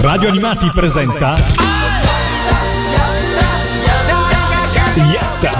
[0.00, 1.36] Radio Animati presenta
[5.12, 5.50] Yatta.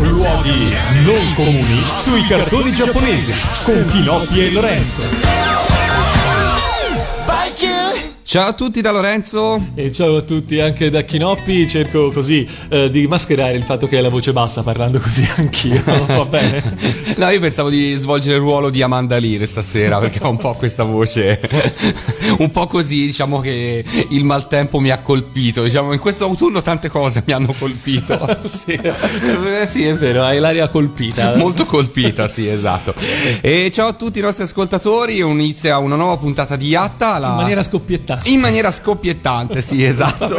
[0.00, 3.32] Luoghi non comuni sui cartoni giapponesi
[3.64, 5.53] con Pinocchio e Lorenzo
[8.34, 9.64] Ciao a tutti da Lorenzo.
[9.76, 11.68] E ciao a tutti anche da Chinoppi.
[11.68, 15.80] Cerco così eh, di mascherare il fatto che hai la voce bassa parlando così anch'io.
[15.84, 16.76] Va bene?
[17.14, 20.52] no, io pensavo di svolgere il ruolo di Amanda Lear stasera perché ho un po'
[20.54, 21.40] questa voce.
[22.38, 25.62] un po' così, diciamo che il maltempo mi ha colpito.
[25.62, 28.18] Diciamo, in questo autunno tante cose mi hanno colpito.
[28.46, 31.36] sì, eh, sì, è vero, hai l'aria colpita.
[31.36, 32.94] Molto colpita, sì, esatto.
[33.40, 35.18] E ciao a tutti i nostri ascoltatori.
[35.18, 37.18] Inizia una nuova puntata di Yatta.
[37.18, 37.28] La...
[37.28, 38.22] In maniera scoppiettata.
[38.24, 40.36] In maniera scoppiettante, sì, esatto.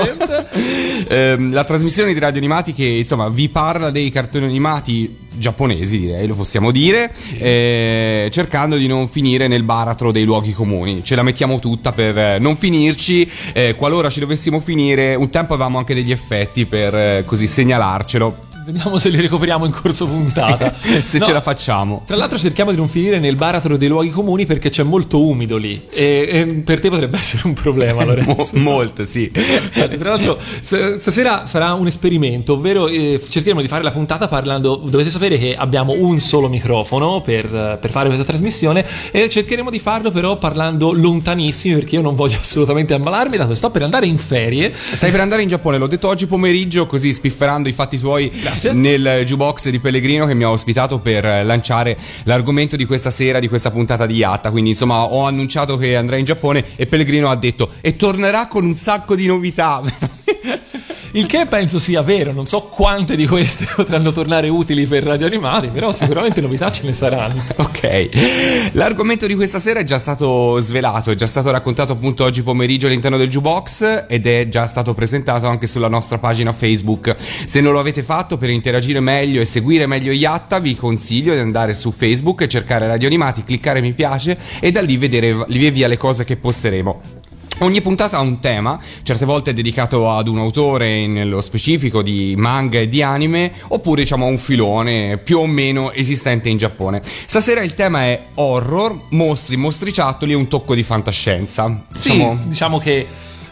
[1.07, 6.27] eh, la trasmissione di radio animati che insomma vi parla dei cartoni animati giapponesi, direi,
[6.27, 7.37] lo possiamo dire, sì.
[7.37, 11.03] eh, cercando di non finire nel baratro dei luoghi comuni.
[11.03, 13.29] Ce la mettiamo tutta per eh, non finirci.
[13.53, 18.44] Eh, qualora ci dovessimo finire, un tempo avevamo anche degli effetti per eh, così segnalarcelo
[18.65, 20.73] Vediamo se li recuperiamo in corso puntata.
[20.73, 22.01] se no, ce la facciamo.
[22.03, 25.57] Tra l'altro cerchiamo di non finire nel baratro dei luoghi comuni perché c'è molto umido
[25.57, 25.85] lì.
[25.91, 28.49] E, e per te potrebbe essere un problema, Lorenzo.
[28.53, 29.29] Mo- molto, sì.
[29.29, 34.81] Tra l'altro stasera sarà un esperimento, ovvero eh, cercheremo di fare la puntata parlando...
[34.83, 39.77] Dovete sapere che abbiamo un solo microfono per, per fare questa trasmissione e cercheremo di
[39.77, 44.07] farlo però parlando lontanissimi perché io non voglio assolutamente ammalarmi, dato che sto per andare
[44.07, 44.73] in ferie.
[44.73, 48.31] Stai per andare in Giappone, l'ho detto oggi pomeriggio, così spifferando i fatti tuoi.
[48.55, 53.39] Grazie nel jukebox di Pellegrino che mi ha ospitato per lanciare l'argomento di questa sera,
[53.39, 54.49] di questa puntata di Yatta.
[54.49, 58.63] Quindi insomma ho annunciato che andrei in Giappone e Pellegrino ha detto e tornerà con
[58.63, 59.81] un sacco di novità.
[61.15, 65.27] Il che penso sia vero, non so quante di queste potranno tornare utili per radio
[65.27, 67.41] animati, però sicuramente novità ce ne saranno.
[67.55, 72.43] Ok, l'argomento di questa sera è già stato svelato, è già stato raccontato appunto oggi
[72.43, 77.15] pomeriggio all'interno del jukebox ed è già stato presentato anche sulla nostra pagina Facebook.
[77.45, 81.39] Se non lo avete fatto per interagire meglio e seguire meglio Yatta, vi consiglio di
[81.39, 85.71] andare su Facebook e cercare radio animati, cliccare mi piace e da lì vedere via
[85.71, 87.24] via le cose che posteremo.
[87.59, 92.33] Ogni puntata ha un tema, certe volte è dedicato ad un autore nello specifico di
[92.37, 97.01] manga e di anime, oppure diciamo a un filone più o meno esistente in Giappone.
[97.25, 101.83] Stasera il tema è horror, mostri, mostriciattoli e un tocco di fantascienza.
[101.93, 103.07] Sì, diciamo, diciamo che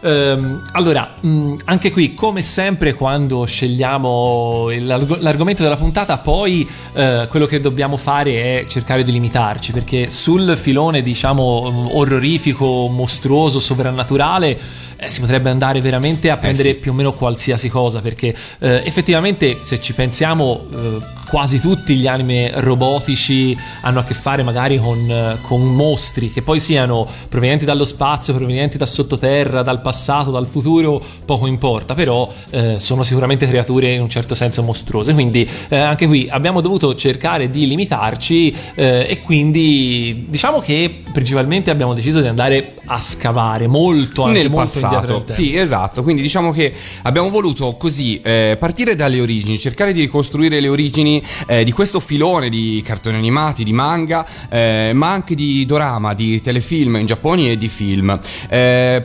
[0.06, 6.68] Ehm, allora, mh, mm, anche qui, come sempre, quando scegliamo l'arg- l'argomento della puntata, poi
[6.94, 12.90] eh, quello che dobbiamo fare è cercare di limitarci, perché sul filone, diciamo, mm, orrorifico,
[12.90, 14.60] mostruoso, sovrannaturale,
[14.96, 16.80] eh, si potrebbe andare veramente a prendere eh sì.
[16.80, 22.06] più o meno qualsiasi cosa, perché eh, effettivamente, se ci pensiamo eh, quasi tutti gli
[22.06, 27.66] anime robotici hanno a che fare magari con, eh, con, mostri che poi siano provenienti
[27.66, 33.48] dallo spazio, provenienti da sottoterra, dal passato, dal futuro, poco importa, però eh, sono sicuramente
[33.48, 35.14] creature in un certo senso mostruose.
[35.16, 41.72] Quindi eh, anche qui abbiamo dovuto cercare di limitarci eh, e quindi diciamo che principalmente
[41.72, 44.93] abbiamo deciso di andare a scavare molto anche nel molto passato.
[45.34, 46.04] Sì, esatto.
[46.04, 46.74] Quindi diciamo che
[47.04, 52.00] abbiamo voluto così eh, partire dalle origini, cercare di ricostruire le origini eh, di questo
[52.00, 57.52] filone di cartoni animati, di manga, eh, ma anche di dorama, di telefilm in Giappone
[57.52, 58.20] e di film.
[58.50, 59.04] Eh,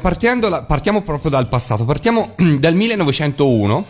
[0.49, 3.87] la, partiamo proprio dal passato, partiamo dal 1901,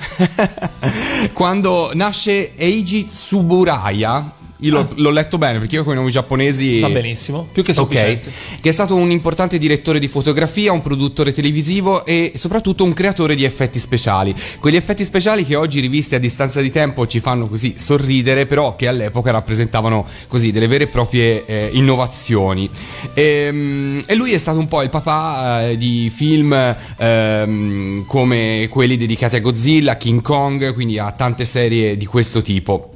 [1.32, 6.80] quando nasce Eiji Tsuburaya, io l'ho, l'ho, letto bene perché io con i nomi giapponesi.
[6.80, 8.28] Va benissimo, più che sufficiente.
[8.28, 8.60] Ok.
[8.60, 13.36] Che è stato un importante direttore di fotografia, un produttore televisivo e soprattutto un creatore
[13.36, 14.34] di effetti speciali.
[14.58, 18.74] Quegli effetti speciali che oggi rivisti a distanza di tempo ci fanno così sorridere, però
[18.74, 22.68] che all'epoca rappresentavano così delle vere e proprie eh, innovazioni.
[23.14, 28.66] E, ehm, e, lui è stato un po' il papà eh, di film eh, come
[28.68, 32.90] quelli dedicati a Godzilla, King Kong, quindi a tante serie di questo tipo.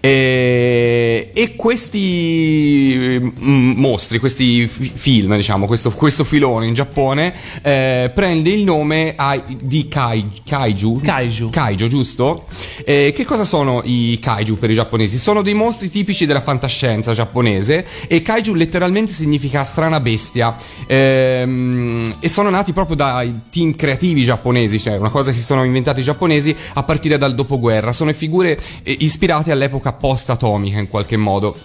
[0.00, 8.50] E, e questi mm, mostri, questi film, diciamo, questo, questo filone in Giappone eh, prende
[8.50, 9.14] il nome
[9.62, 11.00] di kai, Kaiju.
[11.02, 11.50] Kaiju.
[11.50, 12.46] Kaiju, giusto?
[12.84, 15.18] Eh, che cosa sono i Kaiju per i giapponesi?
[15.18, 20.54] Sono dei mostri tipici della fantascienza giapponese e Kaiju letteralmente significa strana bestia
[20.86, 25.64] ehm, e sono nati proprio dai team creativi giapponesi, cioè una cosa che si sono
[25.64, 27.92] inventati i giapponesi a partire dal dopoguerra.
[27.92, 31.56] Sono figure eh, ispirate all'epoca post-atomica in qualche modo.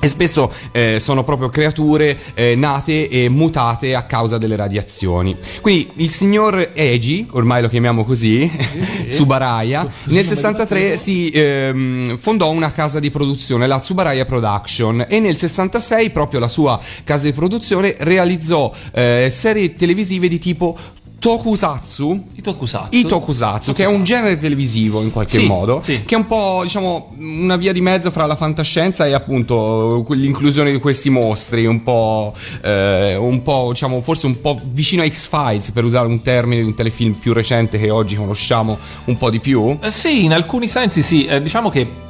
[0.00, 5.36] e spesso eh, sono proprio creature eh, nate e mutate a causa delle radiazioni.
[5.60, 12.50] Quindi il signor Eiji, ormai lo chiamiamo così, sì, Tsubaraya, nel 63 si ehm, fondò
[12.50, 17.32] una casa di produzione, la Tsubaraya Production, e nel 66 proprio la sua casa di
[17.32, 20.78] produzione realizzò eh, serie televisive di tipo
[21.18, 26.04] Tokusatsu, I tokusatsu, I tokusatsu, che è un genere televisivo in qualche Sì, modo, sì.
[26.04, 30.70] che è un po', diciamo, una via di mezzo fra la fantascienza e appunto l'inclusione
[30.70, 35.72] di questi mostri, un po', eh, un po', diciamo, forse un po' vicino a X-Files,
[35.72, 39.40] per usare un termine di un telefilm più recente che oggi conosciamo un po' di
[39.40, 39.76] più.
[39.80, 41.26] Eh, sì, in alcuni sensi sì.
[41.26, 42.06] Eh, diciamo che.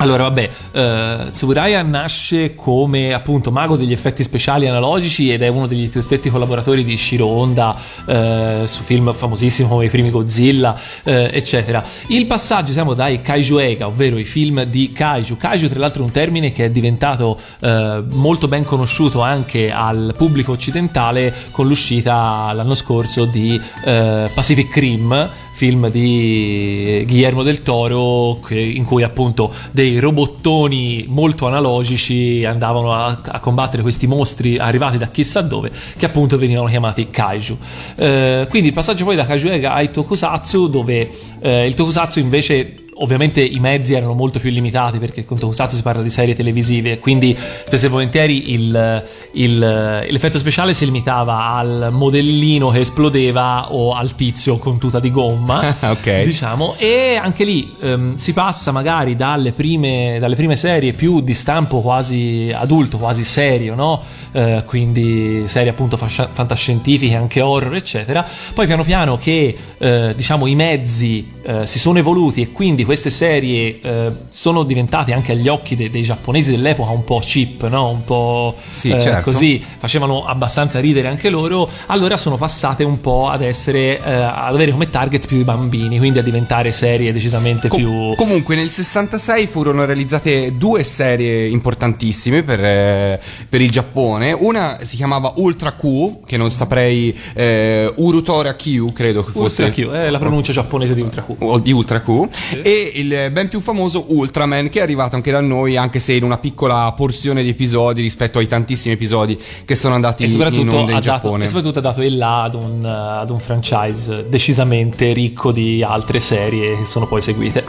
[0.00, 5.66] Allora, vabbè, eh, Tsuburaya nasce come appunto mago degli effetti speciali analogici ed è uno
[5.66, 7.76] degli più stretti collaboratori di Shiro Honda
[8.06, 10.74] eh, su film famosissimi come i primi Godzilla,
[11.04, 11.84] eh, eccetera.
[12.06, 15.36] Il passaggio siamo dai Kaiju Ega, ovvero i film di Kaiju.
[15.36, 20.14] Kaiju, tra l'altro, è un termine che è diventato eh, molto ben conosciuto anche al
[20.16, 25.28] pubblico occidentale con l'uscita l'anno scorso di eh, Pacific Rim
[25.60, 33.20] film di Guillermo del Toro che- in cui appunto dei robottoni molto analogici andavano a,
[33.22, 37.58] a combattere questi mostri arrivati da chissà dove che appunto venivano chiamati kaiju.
[37.96, 41.10] Eh, quindi il passaggio poi da kaiju ai tokusatsu dove
[41.40, 45.82] eh, il tokusatsu invece Ovviamente i mezzi erano molto più limitati perché con Tokusatsu si
[45.82, 51.52] parla di serie televisive e quindi spesso e volentieri il- il- l'effetto speciale si limitava
[51.54, 56.24] al modellino che esplodeva o al tizio con tuta di gomma Ok.
[56.24, 61.32] diciamo e anche lì ehm, si passa magari dalle prime, dalle prime serie più di
[61.34, 64.02] stampo quasi adulto quasi serio no?
[64.32, 70.46] Eh, quindi serie appunto fascia- fantascientifiche anche horror eccetera poi piano piano che eh, diciamo
[70.46, 75.46] i mezzi eh, si sono evoluti e quindi queste serie eh, sono diventate anche agli
[75.46, 77.88] occhi de- dei giapponesi dell'epoca un po' cheap no?
[77.88, 79.30] un po' Sì, eh, certo.
[79.30, 84.54] così facevano abbastanza ridere anche loro, allora sono passate un po' ad essere eh, ad
[84.56, 88.70] avere come target più i bambini, quindi a diventare serie decisamente Com- più Comunque nel
[88.70, 94.32] 66 furono realizzate due serie importantissime per, eh, per il Giappone.
[94.32, 99.62] Una si chiamava Ultra Q, che non saprei, eh, Urutora Q, credo che fosse.
[99.62, 101.36] Ultra Q, è la pronuncia giapponese di Ultra Q.
[101.38, 102.26] o di Ultra Q
[102.62, 106.24] e il ben più famoso Ultraman che è arrivato anche da noi anche se in
[106.24, 110.90] una piccola porzione di episodi rispetto ai tantissimi episodi che sono andati in soprattutto, onda
[110.92, 114.26] in ha dato, Giappone e soprattutto ha dato il là ad un, ad un franchise
[114.28, 117.64] decisamente ricco di altre serie che sono poi seguite.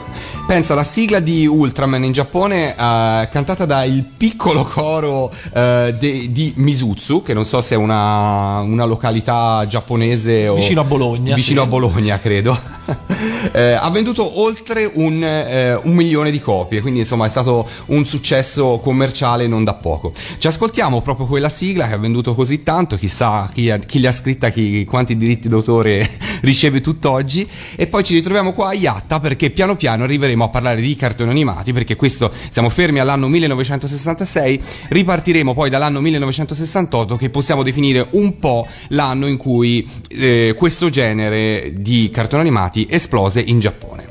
[0.47, 6.53] pensa la sigla di Ultraman in Giappone eh, cantata dal piccolo coro eh, de- di
[6.57, 11.61] Misutsu che non so se è una, una località giapponese o Vicino a Bologna, vicino
[11.61, 11.67] sì.
[11.67, 12.59] a Bologna credo
[13.53, 18.05] Eh, ha venduto oltre un, eh, un milione di copie quindi insomma è stato un
[18.05, 20.13] successo commerciale non da poco.
[20.37, 24.07] Ci ascoltiamo proprio quella sigla che ha venduto così tanto chissà chi, ha- chi le
[24.07, 26.09] ha scritta chi, quanti diritti d'autore
[26.41, 30.81] riceve tutt'oggi e poi ci ritroviamo qua a Iatta perché piano piano arriveremo a parlare
[30.81, 37.63] di cartoni animati perché questo siamo fermi all'anno 1966 ripartiremo poi dall'anno 1968 che possiamo
[37.63, 44.10] definire un po' l'anno in cui eh, questo genere di cartoni animati esplose in Giappone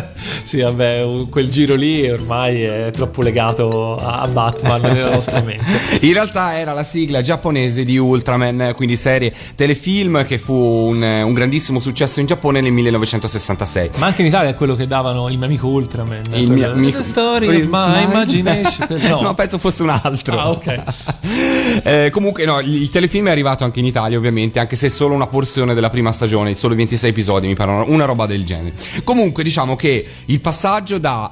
[0.51, 5.63] sì, vabbè, quel giro lì ormai è troppo legato a Batman nella nostra mente.
[6.05, 11.33] In realtà era la sigla giapponese di Ultraman, quindi serie telefilm che fu un, un
[11.33, 13.91] grandissimo successo in Giappone nel 1966.
[13.95, 16.21] Ma anche in Italia è quello che davano il mio amico Ultraman.
[16.33, 18.89] Il mio amico- story of my imagination.
[19.11, 19.21] No.
[19.21, 20.37] No, penso fosse un altro.
[20.37, 20.83] Ah, ok.
[21.83, 24.89] Eh, comunque, no, il, il telefilm è arrivato anche in Italia, ovviamente, anche se è
[24.89, 28.43] solo una porzione della prima stagione, solo 26 episodi, mi pare una, una roba del
[28.43, 28.73] genere.
[29.03, 31.29] Comunque, diciamo che il passaggio da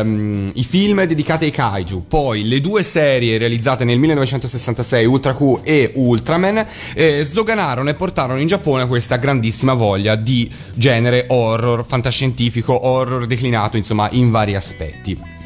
[0.00, 5.60] ehm, i film dedicati ai kaiju, poi le due serie realizzate nel 1966, Ultra Q
[5.62, 12.86] e Ultraman, eh, sloganarono e portarono in Giappone questa grandissima voglia di genere horror, fantascientifico,
[12.86, 15.39] horror declinato, insomma, in vari aspetti.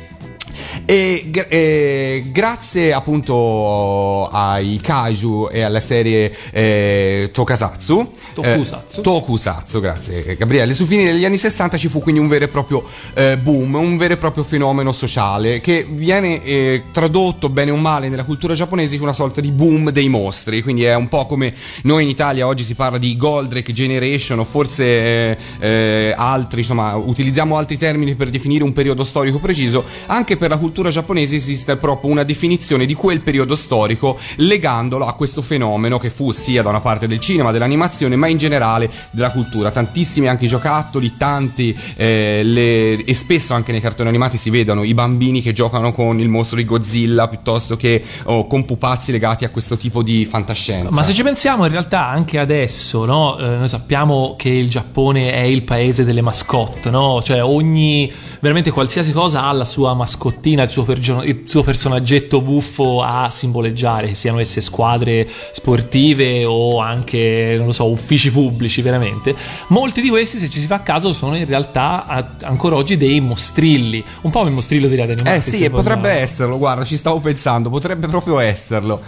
[0.86, 8.10] E, e grazie appunto ai kaiju e alla serie eh, Tokusatsu.
[8.34, 9.00] Tokusatsu.
[9.00, 10.74] eh, Tokusatsu, grazie Gabriele.
[10.74, 13.96] Su fine degli anni 60 ci fu quindi un vero e proprio eh, boom un
[13.96, 18.92] vero e proprio fenomeno sociale che viene eh, tradotto bene o male nella cultura giapponese
[18.94, 20.62] come una sorta di boom dei mostri.
[20.62, 24.44] Quindi è un po' come noi in Italia oggi si parla di Goldrake Generation o
[24.44, 26.58] forse eh, eh, altri.
[26.60, 31.36] Insomma utilizziamo altri termini per definire un periodo storico preciso anche per la cultura giapponese
[31.36, 36.62] esiste proprio una definizione di quel periodo storico legandolo a questo fenomeno che fu sia
[36.62, 39.70] da una parte del cinema, dell'animazione, ma in generale della cultura.
[39.70, 44.82] Tantissimi anche i giocattoli, tanti eh, le- e spesso anche nei cartoni animati si vedono
[44.82, 49.44] i bambini che giocano con il mostro di Godzilla piuttosto che oh, con pupazzi legati
[49.44, 50.90] a questo tipo di fantascienza.
[50.90, 53.38] Ma se ci pensiamo, in realtà anche adesso, no?
[53.38, 57.22] Eh, noi sappiamo che il Giappone è il paese delle mascotte, no?
[57.22, 62.40] Cioè ogni, veramente qualsiasi cosa ha la sua mascottina, il suo, pergio- il suo personaggetto
[62.40, 68.82] buffo a simboleggiare, che siano esse squadre sportive o anche, non lo so, uffici pubblici,
[68.82, 69.34] veramente.
[69.68, 73.20] Molti di questi, se ci si fa caso, sono in realtà a- ancora oggi dei
[73.20, 77.20] mostrilli, un po' come il mostrillo di Radio Eh sì, potrebbe esserlo, guarda, ci stavo
[77.20, 79.00] pensando, potrebbe proprio esserlo.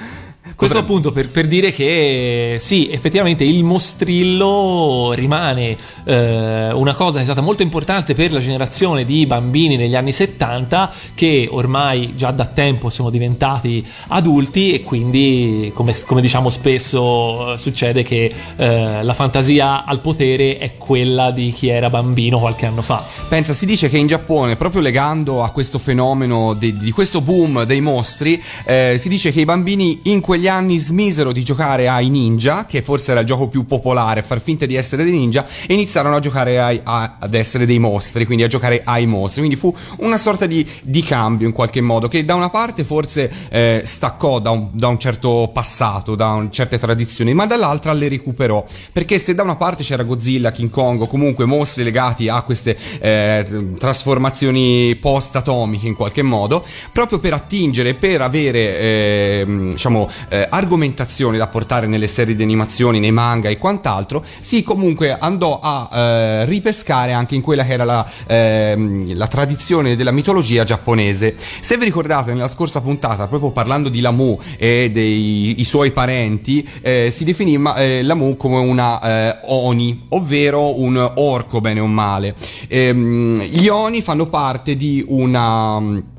[0.54, 7.22] Questo appunto per, per dire che sì, effettivamente il mostrillo rimane eh, una cosa che
[7.22, 12.30] è stata molto importante per la generazione di bambini negli anni 70 che ormai già
[12.30, 19.02] da tempo siamo diventati adulti e quindi come, come diciamo spesso eh, succede che eh,
[19.02, 23.04] la fantasia al potere è quella di chi era bambino qualche anno fa.
[23.28, 27.64] Pensa, si dice che in Giappone, proprio legando a questo fenomeno di, di questo boom
[27.64, 32.11] dei mostri, eh, si dice che i bambini in quegli anni smisero di giocare ai
[32.11, 35.73] ninja, che forse era il gioco più popolare, far finta di essere dei ninja, e
[35.73, 39.40] iniziarono a giocare ai- a- ad essere dei mostri, quindi a giocare ai mostri.
[39.40, 43.33] Quindi fu una sorta di, di cambio in qualche modo, che da una parte forse
[43.49, 48.11] eh, staccò da un, da un certo passato, da un- certe tradizioni, ma dall'altra le
[48.11, 48.62] recuperò.
[48.93, 52.76] Perché se da una parte c'era Godzilla, King Kong, o comunque mostri legati a queste
[53.00, 56.62] eh, trasformazioni post-atomiche in qualche modo,
[56.93, 63.00] proprio per attingere, per avere ehm, diciamo, eh, argomentazioni da portare nelle serie di animazioni,
[63.00, 67.85] nei manga e quant'altro, si comunque andò a eh, ripescare anche in quella che era
[67.85, 71.35] la, ehm, la tradizione della mitologia giapponese.
[71.61, 77.11] Se vi ricordate nella scorsa puntata, proprio parlando di Lamu e dei suoi parenti, eh,
[77.11, 82.35] si definì ma- eh, Lamu come una eh, Oni, ovvero un orco bene o male.
[82.68, 86.14] Ehm, gli Oni fanno parte di una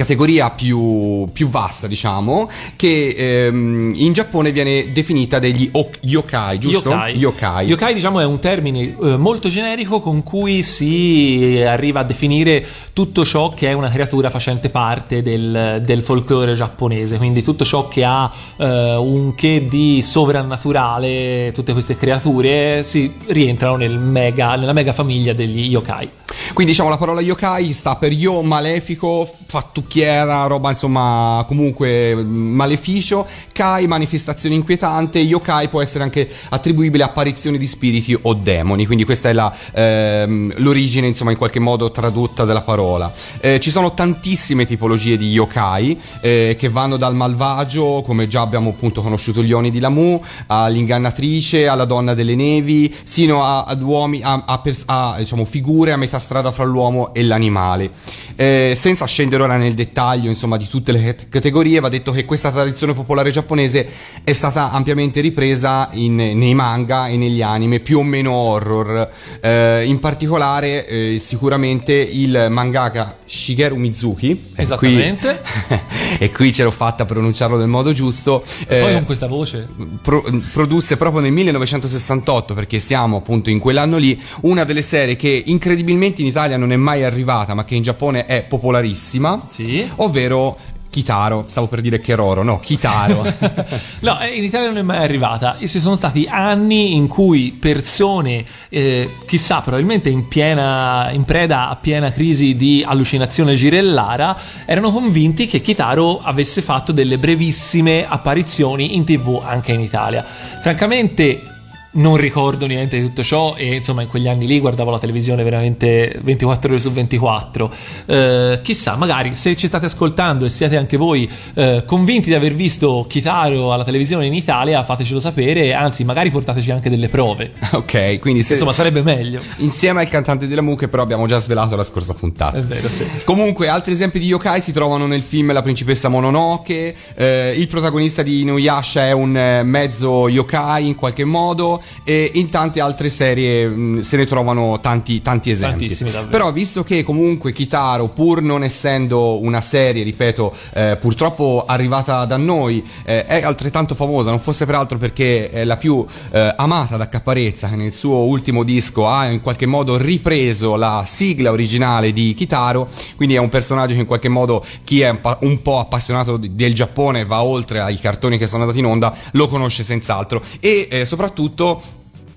[0.00, 6.88] categoria più, più vasta, diciamo, che ehm, in Giappone viene definita degli ok- yokai, giusto?
[6.88, 7.16] Yokai.
[7.16, 7.66] Yokai.
[7.66, 13.26] Yokai, diciamo, è un termine eh, molto generico con cui si arriva a definire tutto
[13.26, 18.02] ciò che è una creatura facente parte del, del folklore giapponese, quindi tutto ciò che
[18.02, 24.94] ha eh, un che di sovrannaturale, tutte queste creature si rientrano nel mega- nella mega
[24.94, 26.08] famiglia degli yokai.
[26.52, 33.26] Quindi diciamo la parola yokai sta per yo malefico, fattucchiera, roba insomma comunque mm, maleficio,
[33.52, 39.04] kai manifestazione inquietante, yokai può essere anche attribuibile a apparizioni di spiriti o demoni, quindi
[39.04, 43.12] questa è la, ehm, l'origine insomma in qualche modo tradotta della parola.
[43.40, 48.70] Eh, ci sono tantissime tipologie di yokai eh, che vanno dal malvagio, come già abbiamo
[48.70, 54.22] appunto conosciuto gli oni di Lamu, all'ingannatrice, alla donna delle nevi, sino a, ad uomini,
[54.24, 57.90] a, a pers- a, diciamo, figure a metà strada strada fra l'uomo e l'animale.
[58.36, 62.24] Eh, senza scendere ora nel dettaglio insomma, di tutte le cat- categorie, va detto che
[62.24, 63.86] questa tradizione popolare giapponese
[64.24, 69.10] è stata ampiamente ripresa in- nei manga e negli anime più o meno horror.
[69.40, 74.30] Eh, in particolare, eh, sicuramente il mangaka Shigeru Mizuki.
[74.54, 75.40] e Esattamente.
[75.66, 75.78] Qui,
[76.18, 78.42] e qui ce l'ho fatta a pronunciarlo nel modo giusto.
[78.66, 79.68] Poi eh, con questa voce.
[80.00, 85.42] pro- produsse proprio nel 1968, perché siamo appunto in quell'anno lì, una delle serie che
[85.46, 89.88] incredibilmente in Italia non è mai arrivata, ma che in Giappone è popolarissima, Sì.
[89.96, 90.56] ovvero
[90.90, 93.22] Kitaro, stavo per dire Keroro, no, Kitaro.
[94.02, 95.56] No, eh, in Italia non è mai arrivata.
[95.58, 101.68] E ci sono stati anni in cui persone, eh, chissà, probabilmente in piena, in preda
[101.68, 108.96] a piena crisi di allucinazione girellara, erano convinti che Kitaro avesse fatto delle brevissime apparizioni
[108.96, 110.24] in tv anche in Italia.
[110.24, 111.44] Francamente.
[111.92, 115.42] Non ricordo niente di tutto ciò e insomma in quegli anni lì guardavo la televisione
[115.42, 117.74] veramente 24 ore su 24.
[118.06, 122.54] Eh, chissà, magari se ci state ascoltando e siete anche voi eh, convinti di aver
[122.54, 127.54] visto Kitaro alla televisione in Italia, fatecelo sapere, anzi magari portateci anche delle prove.
[127.72, 129.40] ok, quindi se, Insomma sarebbe meglio.
[129.56, 132.56] insieme al cantante della Mucche però abbiamo già svelato la scorsa puntata.
[132.56, 133.04] È vero, sì.
[133.24, 136.94] Comunque, altri esempi di yokai si trovano nel film La principessa Mononoke.
[137.16, 141.78] eh, il protagonista di Inuyasha è un mezzo yokai in qualche modo.
[142.04, 145.88] E in tante altre serie mh, se ne trovano tanti, tanti esempi.
[146.30, 152.36] Però, visto che comunque Kitaro, pur non essendo una serie, ripeto, eh, purtroppo arrivata da
[152.36, 157.08] noi, eh, è altrettanto famosa, non fosse peraltro perché è la più eh, amata da
[157.08, 162.34] Caparezza, che nel suo ultimo disco ha in qualche modo ripreso la sigla originale di
[162.34, 165.08] Kitaro, quindi è un personaggio che in qualche modo chi è
[165.40, 169.48] un, po' appassionato del Giappone va oltre ai cartoni che sono andati in onda, lo
[169.48, 170.42] conosce senz'altro.
[170.60, 171.04] E eh,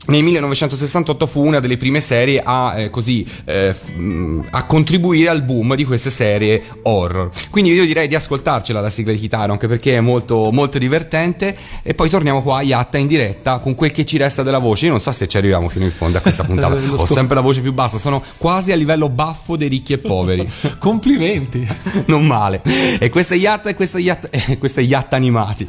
[0.05, 5.29] nel 1968 fu una delle prime serie a, eh, così, eh, f- mh, a contribuire
[5.29, 7.29] al boom di queste serie horror.
[7.49, 11.55] Quindi io direi di ascoltarcela la sigla di Kitaro, anche perché è molto, molto divertente.
[11.81, 14.85] E poi torniamo qua a Yatta in diretta con quel che ci resta della voce.
[14.87, 16.75] Io non so se ci arriviamo fino in fondo a questa puntata.
[16.75, 19.99] Ho scop- sempre la voce più bassa, sono quasi a livello baffo dei ricchi e
[19.99, 20.45] poveri.
[20.79, 21.65] Complimenti.
[22.07, 22.61] non male.
[22.99, 25.65] E questa è Yatta e questa è Yatta, eh, questa è Yatta animati.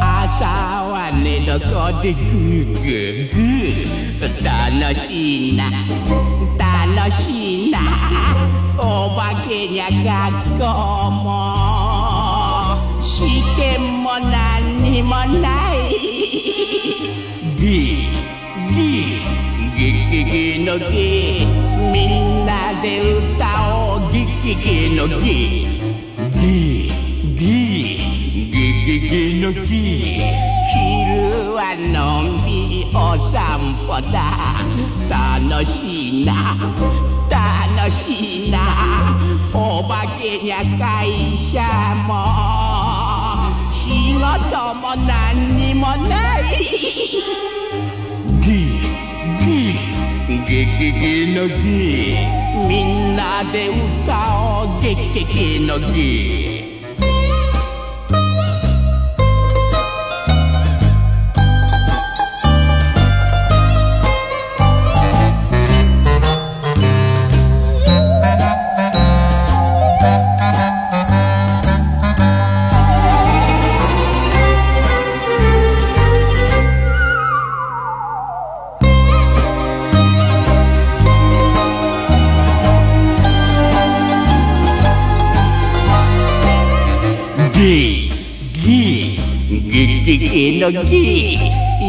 [0.00, 2.16] Ashawa ni dokodi
[4.22, 5.68] 楽しいな
[6.56, 7.80] 楽しいな
[8.78, 15.92] お化けにゃ学校も試験も何にもない
[31.54, 34.56] はのんびりお散歩だ
[35.08, 36.56] 楽しいな
[37.28, 38.58] 楽しいな
[39.52, 41.60] お化けにゃ会社
[42.08, 42.10] も
[43.70, 46.42] 仕事も何にもない
[48.40, 48.80] ギ
[49.38, 49.74] ギ
[50.46, 52.16] ギギギのギ
[52.66, 53.76] みんなで歌
[54.64, 56.51] おうギギギのギギ
[90.70, 91.40] のギ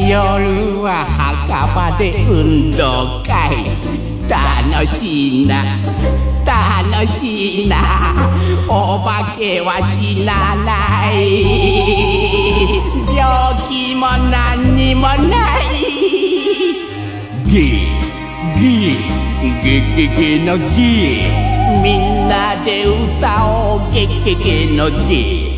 [0.09, 3.63] 夜は墓場で運動会。
[4.27, 5.77] 楽しいな。
[6.43, 7.77] 楽しいな。
[8.67, 11.43] お化けは死なない。
[13.15, 15.63] 病気も何にもない。
[17.45, 17.86] ギ
[18.57, 18.97] ギ
[19.62, 21.27] ギギギのギ
[21.83, 23.91] みんなで歌おう。
[23.91, 25.52] ギギギのギ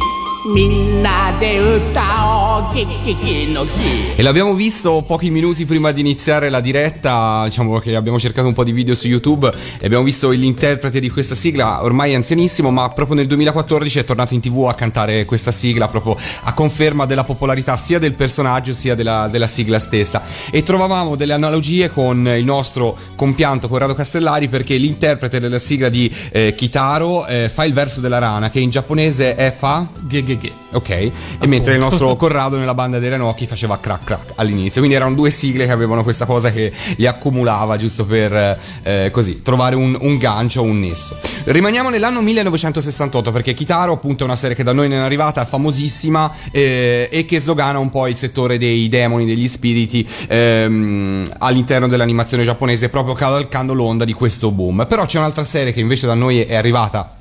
[4.15, 8.53] E l'abbiamo visto pochi minuti prima di iniziare la diretta, diciamo che abbiamo cercato un
[8.53, 12.87] po' di video su YouTube e abbiamo visto l'interprete di questa sigla, ormai anzianissimo, ma
[12.87, 17.25] proprio nel 2014 è tornato in tv a cantare questa sigla proprio a conferma della
[17.25, 20.23] popolarità sia del personaggio sia della, della sigla stessa.
[20.51, 26.09] E trovavamo delle analogie con il nostro compianto Corrado Castellari perché l'interprete della sigla di
[26.31, 29.85] eh, Kitaro eh, fa il verso della rana che in giapponese è fa...
[30.07, 30.63] Ghe, ghe, ghe.
[30.71, 31.13] Ok, e
[31.47, 35.31] mentre il nostro Corrado nella banda dei Renocchi faceva crack crack all'inizio, quindi erano due
[35.31, 40.17] sigle che avevano questa cosa che li accumulava giusto per eh, così trovare un, un
[40.17, 41.17] gancio, un nesso.
[41.45, 45.41] Rimaniamo nell'anno 1968 perché Kitaro appunto è una serie che da noi non è arrivata,
[45.41, 51.25] è famosissima eh, e che slogana un po' il settore dei demoni, degli spiriti ehm,
[51.39, 54.85] all'interno dell'animazione giapponese proprio cavalcando l'onda di questo boom.
[54.87, 57.14] Però c'è un'altra serie che invece da noi è arrivata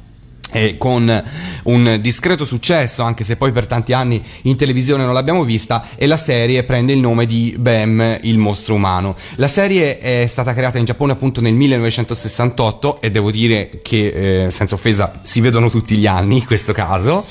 [0.55, 1.25] e con
[1.65, 6.07] un discreto successo, anche se poi per tanti anni in televisione non l'abbiamo vista, e
[6.07, 9.17] la serie prende il nome di Bam, il mostro umano.
[9.37, 14.51] La serie è stata creata in Giappone appunto nel 1968 e devo dire che, eh,
[14.51, 17.25] senza offesa, si vedono tutti gli anni in questo caso,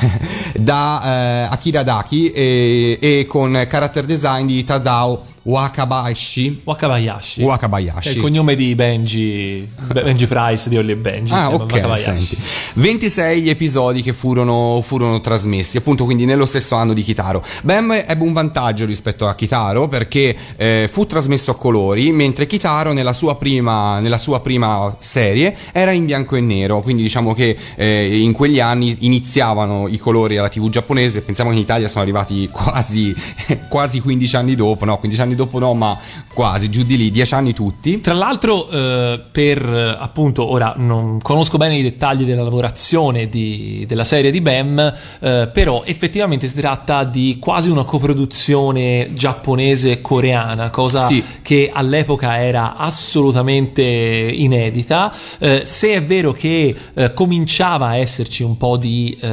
[0.56, 6.60] da eh, Akira Daki e, e con character design di Tadao Wakabayashi.
[6.64, 7.40] Wakabayashi.
[7.40, 8.08] Che è Wakabayashi.
[8.10, 11.32] il cognome di Benji, Benji Price di Holly e Benji.
[11.32, 12.02] Ah, ok, Wakabayashi.
[12.02, 12.38] senti.
[12.74, 17.44] 26 gli episodi che furono, furono trasmessi, appunto quindi nello stesso anno di Kitaro.
[17.62, 22.92] Bam ebbe un vantaggio rispetto a Kitaro perché eh, fu trasmesso a colori, mentre Kitaro
[22.92, 27.56] nella sua, prima, nella sua prima serie era in bianco e nero, quindi diciamo che
[27.74, 32.02] eh, in quegli anni iniziavano i colori alla TV giapponese, pensiamo che in Italia sono
[32.02, 33.14] arrivati quasi,
[33.68, 35.98] quasi 15 anni dopo, no, 15 anni dopo no, ma
[36.32, 38.00] quasi, giù di lì, 10 anni tutti.
[38.00, 44.04] Tra l'altro, eh, per appunto, ora non conosco bene i dettagli della lavorazione di- della
[44.04, 44.78] serie di Bam,
[45.20, 51.22] eh, però effettivamente si tratta di quasi una coproduzione giapponese-coreana, cosa Sì.
[51.42, 55.12] che all'epoca era assolutamente inedita.
[55.38, 59.28] Eh, se è vero che eh, cominciava a esserci un po' di eh,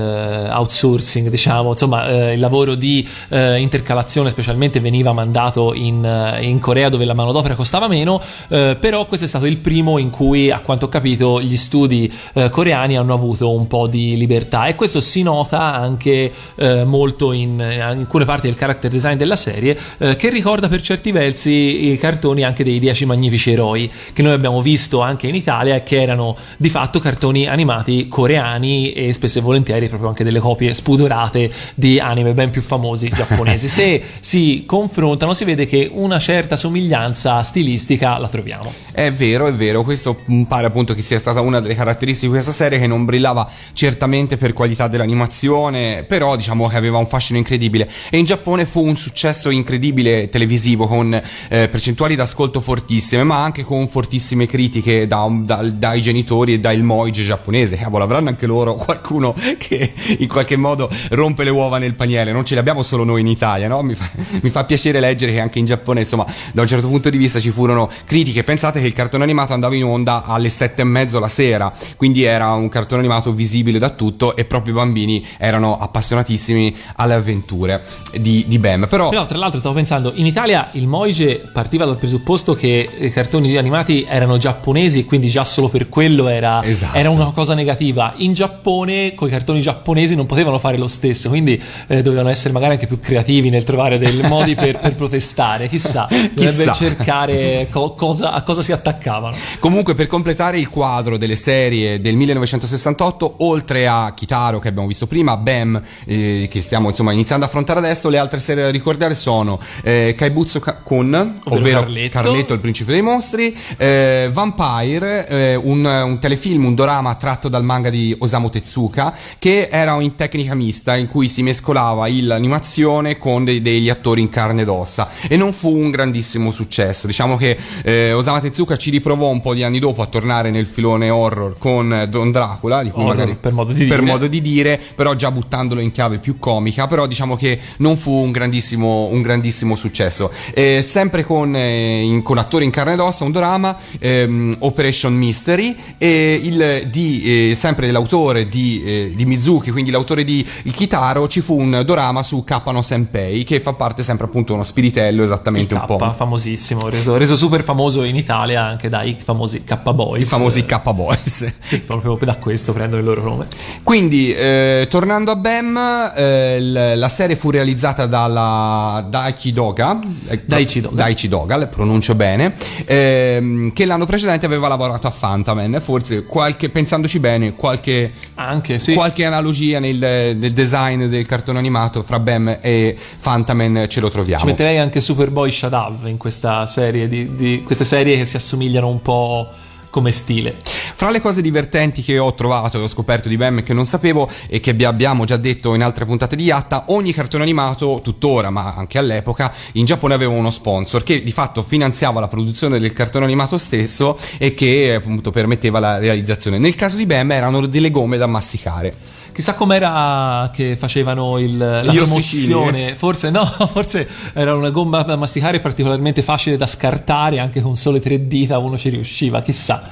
[0.50, 6.90] outsourcing, diciamo, insomma, eh, il lavoro di intercalazione specialmente veniva mandato in, eh, in Corea
[6.90, 10.60] dove la manodopera costava meno, eh, però questo è stato il primo in cui, a
[10.60, 15.02] quanto ho capito, gli studi eh, coreani hanno avuto un po' di libertà e questo
[15.02, 20.16] si nota anche eh, molto in, in alcune parti del character design della serie, eh,
[20.16, 24.62] che ricorda per certi versi i cartoni anche dei Dieci Magnifici Eroi, che noi abbiamo
[24.62, 29.42] visto anche in Italia e che erano di fatto cartoni animati coreani e spesso e
[29.42, 33.68] volentieri proprio anche delle copie spudorate di anime ben più famosi giapponesi.
[33.70, 38.74] Se si confrontano si vede che una certa somiglianza stilistica la troviamo.
[38.92, 42.52] È vero, è vero, questo pare appunto che sia stata una delle caratteristiche di questa
[42.52, 47.90] serie che non brillava certamente per qualità dell'animazione, però diciamo che aveva un fascino incredibile
[48.10, 53.64] e in Giappone fu un successo incredibile televisivo con eh, percentuali d'ascolto fortissime, ma anche
[53.64, 57.78] con fortissime critiche da- da- dai genitori e dal moige giapponese.
[57.78, 62.46] Cavolo, avranno anche loro qualcuno che in qualche modo rompe le uova nel paniere, non
[62.46, 63.82] ce le abbiamo solo noi in Italia, no?
[63.82, 64.10] Mi fa,
[64.42, 67.40] mi fa piacere leggere che anche in Giappone, insomma, da un certo punto di vista
[67.40, 68.44] ci furono critiche.
[68.44, 72.24] Pensate che il cartone animato andava in onda alle sette e mezzo la sera, quindi
[72.24, 77.84] era un cartone animato visibile da tutto e proprio i bambini erano appassionatissimi alle avventure
[78.20, 78.88] di, di Bam.
[78.90, 83.12] Però, Però, tra l'altro, stavo pensando, in Italia il Moige partiva dal presupposto che i
[83.12, 86.98] cartoni animati erano giapponesi e quindi già solo per quello era, Esatto.
[86.98, 88.14] era una cosa negativa.
[88.18, 92.54] In Giappone, con i cartoni giapponesi non potevano fare lo stesso, quindi eh, dovevano essere
[92.54, 95.59] magari anche più creativi nel trovare dei modi per, per protestare.
[95.68, 99.36] Chissà, dovrebbe cercare co- cosa- a cosa si attaccavano.
[99.60, 105.08] Comunque, per completare il quadro delle serie del 1968, oltre a Kitaro che abbiamo visto
[105.08, 109.16] prima, Bam eh, che stiamo insomma iniziando a affrontare adesso, le altre serie da ricordare
[109.16, 112.54] sono eh, Kaibutsu Ka- Kun, ovvero, Carletto.
[112.54, 117.90] il principe dei mostri, eh, Vampire, eh, un, un telefilm, un dorama tratto dal manga
[117.90, 123.62] di Osamu Tezuka, che era in tecnica mista in cui si mescolava l'animazione con dei-
[123.62, 127.08] degli attori in carne ed ossa e non fu un grandissimo successo.
[127.08, 130.68] Diciamo che eh, Osamu Tezuka ci riprovò un po' di anni dopo a tornare nel
[130.68, 134.12] filone horror con Don Dracula, di cui Horror, magari per modo di per dire.
[134.12, 138.12] modo di dire, però già buttandolo in chiave più comica, però diciamo che non fu
[138.12, 140.30] un grandissimo, un grandissimo successo.
[140.54, 145.14] Eh, sempre con, eh, in- con attori in carne ed ossa, un drama, ehm, Operation
[145.14, 151.28] Mystery, e il, di, eh, sempre dell'autore di, eh, di Mizuki, quindi l'autore di Kitaro,
[151.30, 155.74] ci fu un dorama su Kapano Senpei, che fa parte sempre appunto uno spiritello esattamente
[155.74, 155.98] Il un po'.
[155.98, 160.24] K, famosissimo, reso, reso super famoso in Italia anche dai famosi K-Boys.
[160.24, 161.54] I famosi K-Boys.
[161.86, 163.48] Proprio da questo prendono il loro nome.
[163.84, 170.82] Quindi, eh, tornando a BAM, eh, la serie fu realizzata dalla Daichi Doga, eh, Daichi
[170.82, 170.96] Doga.
[170.96, 175.80] Daichi Doga, le pronuncio bene, ehm, che l'anno precedente aveva lavorato a Fantaman.
[175.82, 178.94] Forse, qualche, pensandoci bene, qualche, Anche, sì.
[178.94, 184.40] qualche analogia nel, nel design del cartone animato fra BAM e Fantaman ce lo troviamo.
[184.40, 188.88] Ci metterei anche Superboy Shadav in questa serie di, di- queste serie che si assomigliano
[188.88, 189.50] un po'
[189.90, 190.56] come stile.
[190.64, 194.30] Fra le cose divertenti che ho trovato e ho scoperto di BAM che non sapevo
[194.48, 198.50] e che abbi- abbiamo già detto in altre puntate di Yatta, ogni cartone animato, tuttora
[198.50, 202.94] ma anche all'epoca, in Giappone aveva uno sponsor che di fatto finanziava la produzione del
[202.94, 206.60] cartone animato stesso e che appunto permetteva la realizzazione.
[206.60, 208.96] Nel caso di BAM erano delle gomme da masticare.
[209.40, 212.94] Chissà com'era che facevano il, la Gli promozione.
[212.96, 218.02] Forse no, forse era una gomma da masticare particolarmente facile da scartare, anche con sole
[218.02, 219.88] tre dita uno ci riusciva, chissà.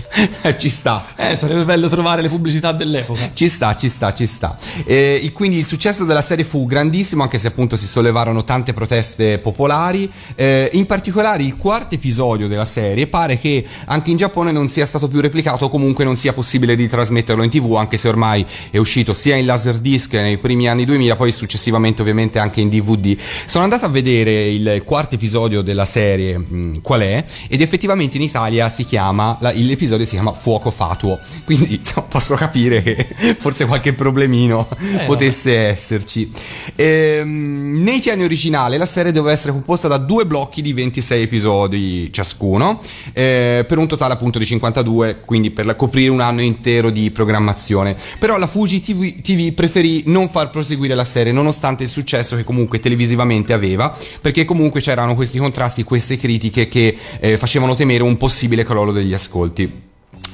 [0.56, 1.08] ci sta.
[1.14, 3.32] Eh, sarebbe bello trovare le pubblicità dell'epoca.
[3.34, 4.56] Ci sta, ci sta, ci sta.
[4.86, 8.72] Eh, e quindi il successo della serie fu grandissimo, anche se appunto si sollevarono tante
[8.72, 10.10] proteste popolari.
[10.36, 14.86] Eh, in particolare il quarto episodio della serie pare che anche in Giappone non sia
[14.86, 18.78] stato più replicato o comunque non sia possibile ritrasmetterlo in tv, anche se ormai è
[18.78, 23.16] uscito sia in laserdisc nei primi anni 2000, poi successivamente ovviamente anche in DVD.
[23.46, 28.22] Sono andato a vedere il quarto episodio della serie, mh, qual è, ed effettivamente in
[28.22, 33.06] Italia si chiama, la- l'episodio si chiama Fuoco Fatuo, quindi posso capire che
[33.38, 34.66] forse qualche problemino
[35.06, 36.30] potesse esserci.
[36.74, 42.12] Ehm, nei piani originali la serie doveva essere composta da due blocchi di 26 episodi
[42.12, 42.80] ciascuno,
[43.12, 47.10] eh, per un totale appunto di 52, quindi per la- coprire un anno intero di
[47.10, 47.96] programmazione.
[48.18, 52.44] Però la Fuji TV, TV preferì non far proseguire la serie nonostante il successo che
[52.44, 58.16] comunque televisivamente aveva, perché comunque c'erano questi contrasti, queste critiche che eh, facevano temere un
[58.16, 59.85] possibile crollo degli ascolti.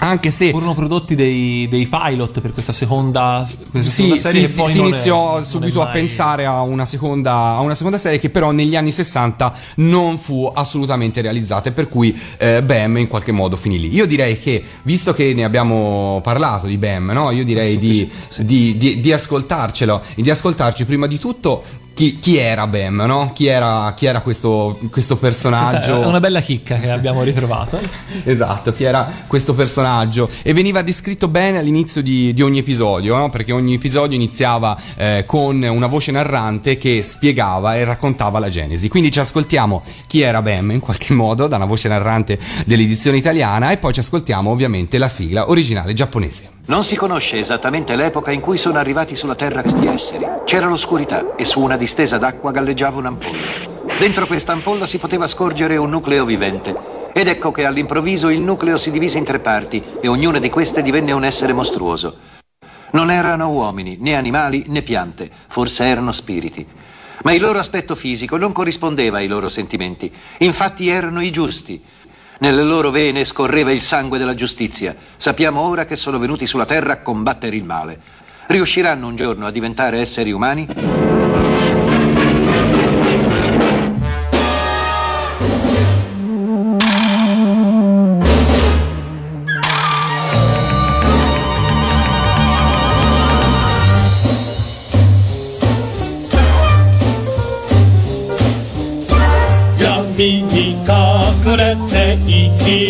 [0.04, 4.54] Anche se Furono prodotti dei, dei pilot per questa seconda, questa sì, seconda serie sì,
[4.54, 8.18] sì, si iniziò è subito a mai- pensare a una, seconda, a una seconda serie
[8.18, 13.06] che però negli anni 60 non fu assolutamente realizzata e per cui eh, BAM in
[13.06, 13.94] qualche modo finì lì.
[13.94, 17.30] Io direi che, visto che ne abbiamo parlato di BAM, no?
[17.30, 21.62] io direi di, di, di, di ascoltarcelo e di ascoltarci prima di tutto
[21.94, 23.32] chi, chi era BAM, no?
[23.34, 26.02] chi, era, chi era questo, questo personaggio.
[26.02, 27.80] È una bella chicca che abbiamo ritrovato.
[28.24, 33.30] Esatto, chi era questo personaggio e veniva descritto bene all'inizio di, di ogni episodio, no?
[33.30, 38.88] perché ogni episodio iniziava eh, con una voce narrante che spiegava e raccontava la genesi.
[38.88, 43.78] Quindi ci ascoltiamo chi era Bam in qualche modo dalla voce narrante dell'edizione italiana e
[43.78, 46.51] poi ci ascoltiamo ovviamente la sigla originale giapponese.
[46.64, 50.24] Non si conosce esattamente l'epoca in cui sono arrivati sulla Terra questi esseri.
[50.44, 53.80] C'era l'oscurità e su una distesa d'acqua galleggiava un'ampolla.
[53.98, 57.10] Dentro questa ampolla si poteva scorgere un nucleo vivente.
[57.12, 60.82] Ed ecco che all'improvviso il nucleo si divise in tre parti e ognuna di queste
[60.82, 62.16] divenne un essere mostruoso.
[62.92, 66.64] Non erano uomini, né animali, né piante, forse erano spiriti.
[67.24, 70.12] Ma il loro aspetto fisico non corrispondeva ai loro sentimenti.
[70.38, 71.82] Infatti erano i giusti.
[72.42, 74.96] Nelle loro vene scorreva il sangue della giustizia.
[75.16, 78.00] Sappiamo ora che sono venuti sulla terra a combattere il male.
[78.48, 81.21] Riusciranno un giorno a diventare esseri umani?「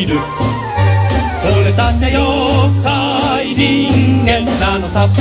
[0.02, 0.18] 生きる」
[1.46, 5.06] 「俺たち妖怪人間なのさ」「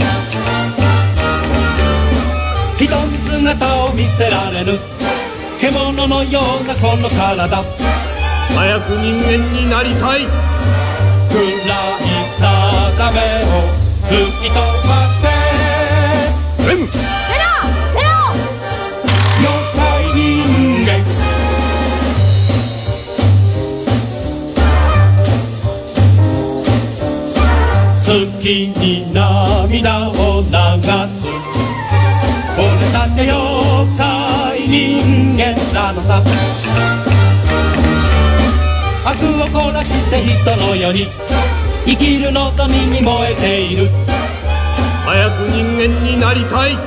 [2.77, 4.79] 人に姿を見せられる」
[5.61, 7.63] 「獣のようなこの体」
[8.55, 10.25] 「早く人間になりたい」
[11.29, 11.47] 「暗い
[12.39, 13.53] 定めを
[14.09, 14.55] 吹き飛
[14.87, 14.89] ば
[15.21, 16.89] せ」「うん」
[29.81, 31.25] 涙を流す
[32.55, 36.21] 俺たち妖怪人間なのさ。
[39.03, 41.07] 悪をこなして人の世に
[41.85, 43.89] 生きる望みに燃えている。
[45.03, 46.77] 早く人間になりたい。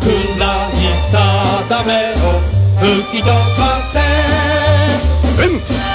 [0.00, 2.40] 暗い定めを
[2.80, 3.34] 吹き飛ば
[3.92, 4.00] せ。
[5.46, 5.93] うん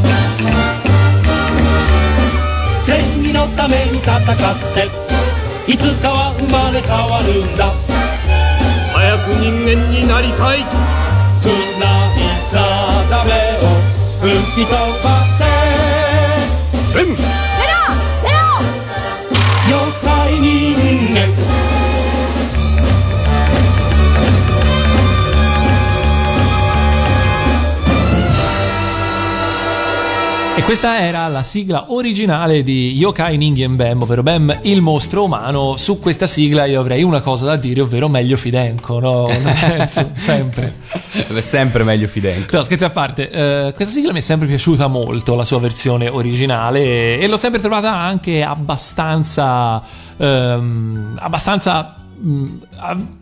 [0.00, 0.08] さ
[2.84, 4.24] 正義のために戦っ
[4.74, 4.90] て
[5.70, 7.72] いつかは生まれ変わるんだ。
[8.92, 10.66] 早く人間になりたい。
[11.42, 12.56] 暗い定
[13.24, 13.64] めを
[14.20, 14.76] 吹き飛ば
[15.38, 15.40] せ。
[16.92, 18.38] ゼロゼロ
[19.66, 20.74] 妖怪人
[21.14, 21.61] 間
[30.62, 35.76] E questa era la sigla originale di Yokai Ningen Bam, ovvero Bam il mostro umano.
[35.76, 39.26] Su questa sigla io avrei una cosa da dire, ovvero meglio Fidenco, no?
[39.60, 40.72] Penso, sempre.
[41.40, 42.56] Sempre meglio Fidenco.
[42.56, 46.08] No, scherzi a parte, eh, questa sigla mi è sempre piaciuta molto, la sua versione
[46.08, 49.82] originale, e l'ho sempre trovata anche abbastanza.
[50.16, 51.96] ehm, abbastanza.
[52.24, 52.46] mm,
[52.76, 53.20] a-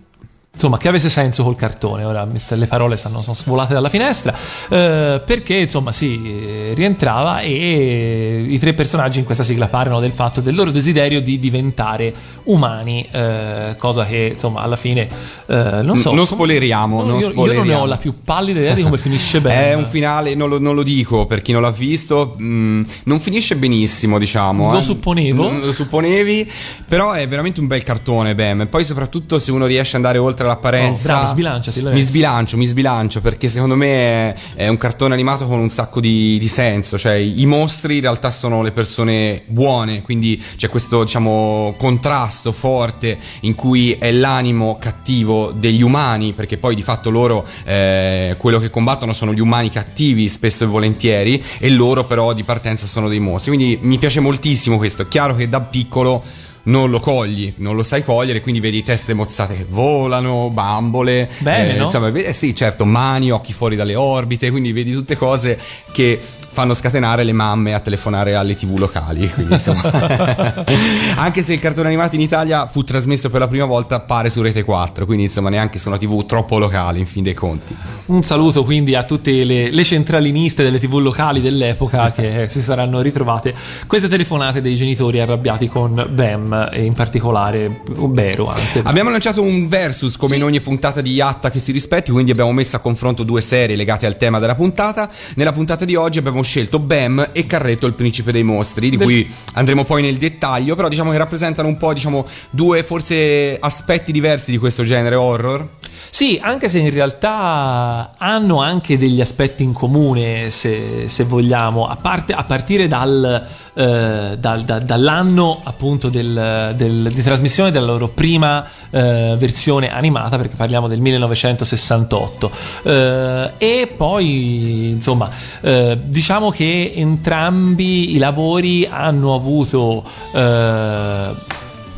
[0.61, 2.05] Insomma, che avesse senso col cartone.
[2.05, 4.35] Ora le parole stanno, sono svolate dalla finestra.
[4.69, 10.13] eh, perché, insomma, sì, eh, rientrava e i tre personaggi in questa sigla parlano del
[10.13, 12.13] fatto del loro desiderio di diventare
[12.45, 13.09] umani.
[13.11, 15.09] eh, cosa che, insomma, alla fine.
[15.47, 16.13] eh, non so.
[16.13, 17.83] non spoileriamo, non io, io non ne spoileriamo.
[17.83, 19.71] ho la più pallida idea di come finisce bene.
[19.71, 23.19] È un finale, non lo, non lo dico per chi non l'ha visto, mm, non
[23.21, 24.73] finisce benissimo, diciamo.
[24.73, 24.83] Lo eh.
[24.83, 25.51] supponevo.
[25.51, 26.51] Mm, Lo supponevi,
[26.87, 28.61] però è veramente un bel cartone, Bam.
[28.61, 31.13] E poi soprattutto se uno riesce ad andare oltre l'apparenza...
[31.13, 35.47] Oh, bravo, sbilanciati, Mi sbilancio, mi sbilancio, perché secondo me è, è un cartone animato
[35.47, 36.99] con un sacco di, di senso.
[36.99, 43.19] Cioè, i mostri in realtà sono le persone buone, quindi c'è questo, diciamo, contrasto forte
[43.41, 48.71] in cui è l'animo cattivo degli umani, perché poi di fatto loro eh, quello che
[48.71, 53.21] combattono sono gli umani cattivi, spesso e volentieri, e loro però di partenza sono dei
[53.21, 53.55] mostri.
[53.55, 55.03] Quindi mi piace moltissimo questo.
[55.03, 56.23] È chiaro che da piccolo
[56.65, 61.75] non lo cogli, non lo sai cogliere, quindi vedi teste mozzate che volano, bambole, Bene,
[61.75, 61.85] eh, no?
[61.85, 65.59] insomma, eh sì, certo, mani, occhi fuori dalle orbite, quindi vedi tutte cose
[65.93, 66.21] che
[66.53, 69.31] fanno scatenare le mamme a telefonare alle tv locali.
[69.31, 69.83] Quindi, insomma,
[71.17, 74.43] anche se il cartone animato in Italia fu trasmesso per la prima volta, pare su
[74.43, 77.75] Rete 4, quindi insomma neanche sono tv troppo locali in fin dei conti.
[78.07, 83.01] Un saluto quindi a tutte le, le centraliniste delle tv locali dell'epoca che si saranno
[83.01, 83.55] ritrovate
[83.87, 88.83] queste telefonate dei genitori arrabbiati con Bam e in particolare Bero anche.
[88.83, 92.53] Abbiamo lanciato un versus come in ogni puntata di Yatta che si rispetti, quindi abbiamo
[92.53, 95.09] messo a confronto due serie legate al tema della puntata.
[95.37, 99.07] Nella puntata di oggi abbiamo scelto Bam e Carretto il principe dei mostri, di Del-
[99.07, 104.13] cui andremo poi nel dettaglio, però diciamo che rappresentano un po' diciamo due forse aspetti
[104.13, 105.69] diversi di questo genere horror.
[106.09, 111.97] Sì, anche se in realtà hanno anche degli aspetti in comune, se, se vogliamo, a,
[111.97, 118.09] parte, a partire dal, eh, dal- da- dall'anno appunto del- del- di trasmissione della loro
[118.09, 122.51] prima eh, versione animata, perché parliamo del 1968.
[122.83, 125.29] Eh, e poi, insomma,
[125.61, 130.05] eh, diciamo che entrambi i lavori hanno avuto...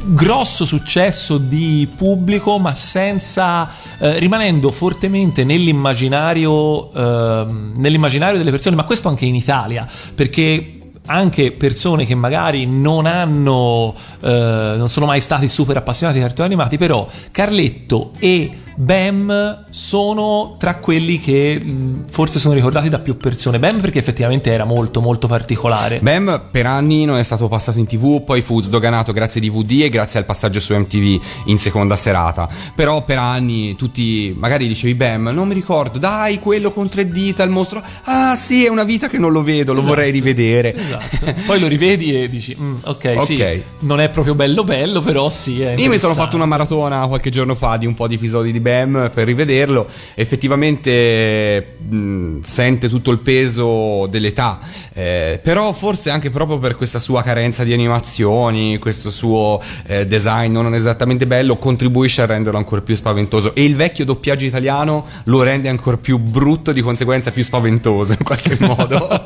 [0.03, 8.77] eh, grosso successo di pubblico, ma senza eh, rimanendo fortemente nell'immaginario, ehm, nell'immaginario delle persone,
[8.77, 15.07] ma questo anche in Italia, perché anche persone che magari non hanno eh, non sono
[15.07, 21.61] mai stati super appassionati di cartoni animati però Carletto e Bam sono tra quelli che
[21.63, 26.49] mh, forse sono ricordati da più persone Bam perché effettivamente era molto molto particolare Bam
[26.51, 29.89] per anni non è stato passato in tv, poi fu sdoganato grazie ai DVD e
[29.89, 32.49] grazie al passaggio su MTV in seconda serata.
[32.75, 37.43] Però per anni tutti, magari dicevi Bam, non mi ricordo, dai, quello con tre dita,
[37.43, 37.83] il mostro.
[38.05, 40.75] Ah sì, è una vita che non lo vedo, lo vorrei rivedere.
[40.75, 41.35] Esatto.
[41.47, 45.61] Poi lo rivedi e dici, "Mm, ok, sì, non è proprio bello bello, però sì.
[45.61, 48.15] È Io mi sono interessante." fatto una maratona qualche giorno fa di un po' di
[48.15, 49.87] episodi di Bam per rivederlo.
[50.15, 54.61] Effettivamente mh, sente tutto il peso dell'età,
[54.95, 60.53] eh, però forse anche proprio per questa sua carenza di animazioni, questo suo eh, design
[60.53, 63.55] non esattamente bello, contribuisce a renderlo ancora più spaventoso.
[63.55, 68.25] E il vecchio doppiaggio italiano lo rende ancora più brutto, di conseguenza più spaventoso in
[68.25, 69.25] qualche modo.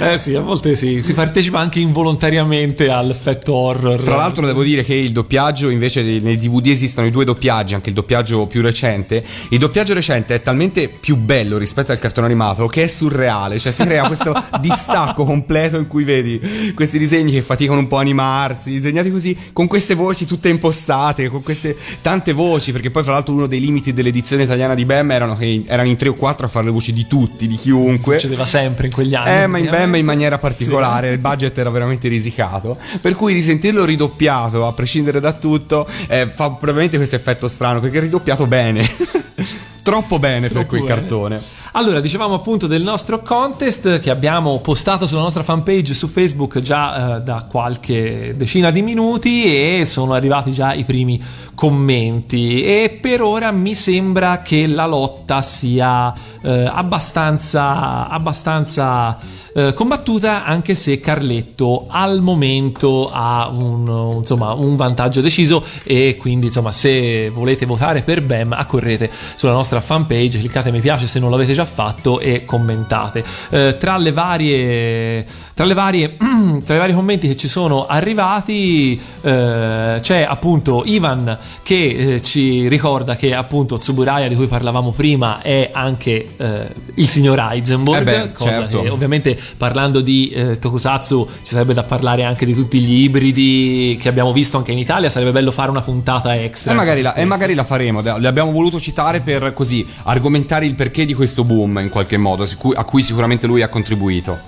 [0.00, 4.00] Eh sì, a volte sì, si partecipa anche involontariamente all'effetto horror.
[4.00, 7.90] Tra l'altro devo dire che il doppiaggio, invece nei DVD esistono i due doppiaggi, anche
[7.90, 12.66] il doppiaggio più recente, il doppiaggio recente è talmente più bello rispetto al cartone animato
[12.66, 17.42] che è surreale, cioè si crea questo distacco completo in cui vedi questi disegni che
[17.42, 22.32] faticano un po' a animarsi, disegnati così con queste voci tutte impostate, con queste tante
[22.32, 25.88] voci, perché poi fra l'altro uno dei limiti dell'edizione italiana di Bam erano che erano
[25.88, 28.18] in tre o quattro a fare le voci di tutti, di chiunque.
[28.18, 29.42] Succedeva sempre in quegli anni.
[29.42, 32.78] Eh, ma in Bam in maniera particolare, il budget era veramente risicato.
[33.00, 37.98] Per cui risentirlo ridoppiato, a prescindere da tutto, eh, fa probabilmente questo effetto strano, perché
[37.98, 38.86] è ridoppiato bene.
[39.82, 40.94] Troppo bene per Troppo quel bene.
[40.94, 41.42] cartone.
[41.76, 47.16] Allora, dicevamo appunto del nostro contest che abbiamo postato sulla nostra fanpage su Facebook già
[47.16, 51.20] eh, da qualche decina di minuti e sono arrivati già i primi
[51.52, 52.62] commenti.
[52.62, 59.18] E per ora mi sembra che la lotta sia eh, abbastanza abbastanza
[59.56, 66.46] eh, combattuta anche se Carletto al momento ha un, insomma, un vantaggio deciso e quindi
[66.46, 71.30] insomma se volete votare per Bam accorrete sulla nostra fanpage cliccate mi piace se non
[71.30, 73.24] l'avete già fatto e commentate.
[73.50, 76.16] Eh, tra le varie tra le varie
[76.64, 82.68] tra i vari commenti che ci sono arrivati eh, c'è appunto Ivan che eh, ci
[82.68, 88.20] ricorda che appunto Tsuburaya di cui parlavamo prima è anche eh, il signor Heisenberg Eh
[88.22, 88.82] beh, cosa certo.
[88.82, 93.96] che ovviamente parlando di eh, Tokusatsu ci sarebbe da parlare anche di tutti gli ibridi
[94.00, 95.08] che abbiamo visto anche in Italia.
[95.10, 98.50] Sarebbe bello fare una puntata extra E magari, la, e magari la faremo, le abbiamo
[98.50, 102.44] voluto citare per così argomentare il perché di questo boom in qualche modo,
[102.74, 104.38] a cui sicuramente lui ha contribuito.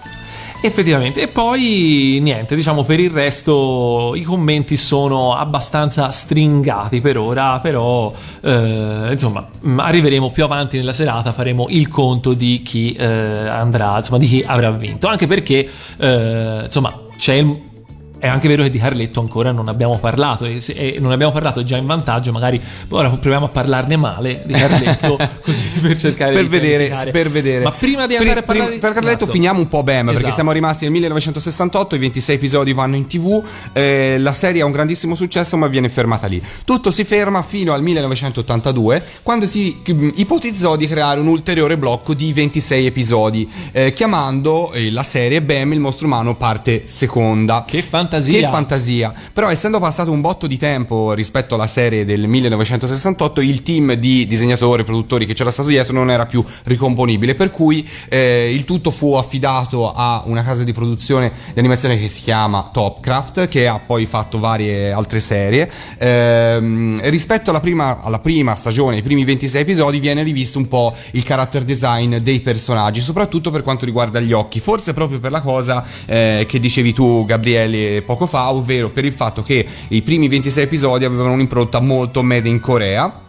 [0.62, 7.60] Effettivamente, e poi niente, diciamo per il resto i commenti sono abbastanza stringati per ora,
[7.60, 13.04] però eh, insomma mh, arriveremo più avanti nella serata, faremo il conto di chi eh,
[13.04, 17.74] andrà, insomma di chi avrà vinto, anche perché eh, insomma c'è il...
[18.18, 21.32] È anche vero che di Carletto ancora non abbiamo parlato e, se, e non abbiamo
[21.32, 26.32] parlato già in vantaggio, magari ora proviamo a parlarne male di Carletto così per cercare
[26.32, 27.64] per di vedere, per vedere.
[27.64, 29.32] Ma prima di Pri- andare a parlare di per Carletto Esatto.
[29.32, 30.32] finiamo un po' perché Esatto.
[30.32, 33.42] siamo rimasti nel 1968, i 26 episodi vanno in tv,
[33.72, 36.42] eh, la serie ha un grandissimo successo ma viene fermata lì.
[36.64, 42.14] Tutto si ferma fino al 1982, quando si mm, ipotizzò di creare un ulteriore blocco
[42.14, 47.64] di 26 episodi, eh, chiamando eh, la serie Bam, il mostro umano, parte seconda.
[47.66, 47.82] Che
[48.22, 48.40] fantasia.
[48.40, 49.14] Che fantasia.
[49.32, 54.26] Però essendo passato un botto di tempo rispetto alla serie del 1968, il team di
[54.26, 58.64] disegnatori e produttori che c'era stato dietro non era più ricomponibile, per cui eh, il
[58.64, 63.66] tutto fu affidato a una casa di produzione di animazione che si chiama Topcraft, che
[63.66, 65.70] ha poi fatto varie altre serie.
[65.98, 70.94] Ehm, rispetto alla prima, alla prima stagione, i primi 26 episodi, viene rivisto un po'
[71.12, 75.40] il character design dei personaggi, soprattutto per quanto riguarda gli occhi, forse proprio per la
[75.40, 80.28] cosa eh, che dicevi tu, Gabriele, poco fa, ovvero per il fatto che i primi
[80.28, 83.24] 26 episodi avevano un'impronta molto made in Corea.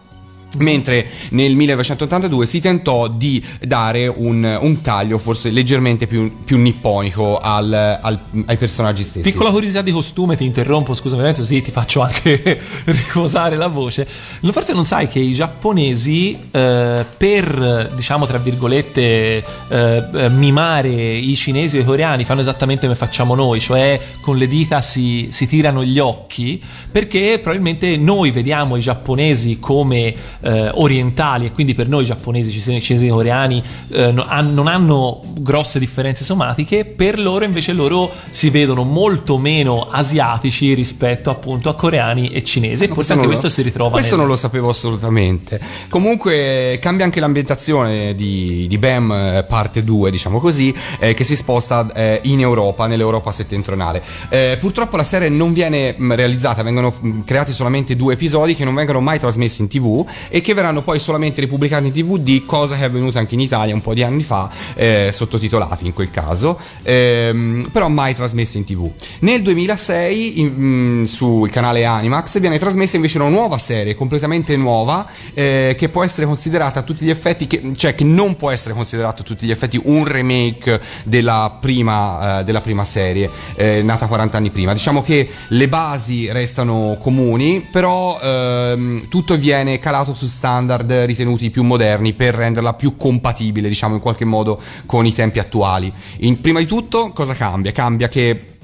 [0.56, 7.38] Mentre nel 1982 si tentò di dare un, un taglio forse leggermente più, più nipponico
[7.38, 9.30] al- al- ai personaggi stessi.
[9.30, 14.06] Piccola curiosità di costume, ti interrompo, scusami Lorenzo, sì, ti faccio anche riposare la voce.
[14.06, 21.36] Forse non sai che i giapponesi, eh, per, diciamo, tra virgolette, eh, eh, mimare i
[21.36, 25.46] cinesi o i coreani, fanno esattamente come facciamo noi, cioè con le dita si, si
[25.46, 31.88] tirano gli occhi, perché probabilmente noi vediamo i giapponesi come eh, orientali e quindi per
[31.88, 37.44] noi giapponesi, cinesi, cinesi e coreani eh, no- non hanno grosse differenze somatiche, per loro
[37.44, 43.12] invece loro si vedono molto meno asiatici rispetto appunto a coreani e cinesi e forse
[43.12, 45.60] anche lo- questo si ritrova Questo nel- non lo sapevo assolutamente.
[45.88, 51.36] Comunque cambia anche l'ambientazione di, di BAM eh, parte 2, diciamo così, eh, che si
[51.36, 54.02] sposta eh, in Europa, nell'Europa settentrionale.
[54.28, 58.64] Eh, purtroppo la serie non viene mh, realizzata, vengono mh, creati solamente due episodi che
[58.64, 62.76] non vengono mai trasmessi in tv e che verranno poi solamente ripubblicati in DVD, cosa
[62.76, 66.10] che è avvenuta anche in Italia un po' di anni fa, eh, sottotitolati in quel
[66.10, 68.90] caso, ehm, però mai trasmessi in tv.
[69.20, 75.06] Nel 2006 in- mh, sul canale Animax viene trasmessa invece una nuova serie completamente nuova
[75.34, 78.74] eh, che può essere considerata a tutti gli effetti, che, cioè che non può essere
[78.74, 84.06] considerato a tutti gli effetti un remake della prima, eh, della prima serie eh, nata
[84.06, 84.72] 40 anni prima.
[84.72, 91.62] Diciamo che le basi restano comuni, però ehm, tutto viene calato su standard ritenuti più
[91.62, 95.92] moderni per renderla più compatibile, diciamo in qualche modo con i tempi attuali.
[96.18, 97.70] In- prima di tutto cosa cambia?
[97.72, 98.56] Cambia che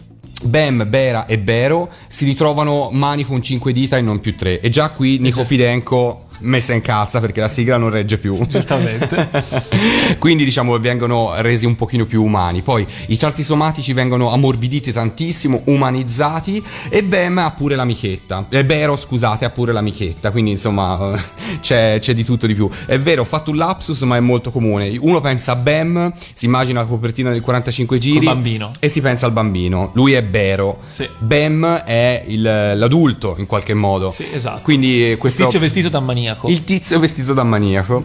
[0.43, 4.61] Bam, Bera e Bero si ritrovano mani con cinque dita e non più tre.
[4.61, 8.39] E già qui Nico Fidenco me se incazza perché la sigla non regge più.
[8.47, 9.29] Giustamente.
[10.19, 12.63] Quindi diciamo vengono resi un pochino più umani.
[12.63, 18.47] Poi i tratti somatici vengono ammorbiditi tantissimo, umanizzati e Bam ha pure l'amichetta.
[18.49, 20.31] E Bero, scusate, ha pure l'amichetta.
[20.31, 21.19] Quindi insomma
[21.61, 22.69] c'è, c'è di tutto di più.
[22.87, 24.97] È vero, ho fatto un lapsus ma è molto comune.
[25.01, 28.27] Uno pensa a Bam, si immagina la copertina del 45 giri.
[28.79, 29.91] E si pensa al bambino.
[29.95, 30.81] Lui è Bero.
[30.89, 31.09] Sì.
[31.19, 34.11] Bam è il- l'adulto in qualche modo.
[34.11, 34.61] Sì, esatto.
[34.63, 35.45] Quindi eh, questo...
[35.45, 36.34] Tizio vestito da maniaco.
[36.47, 38.05] Il tizio vestito da maniaco.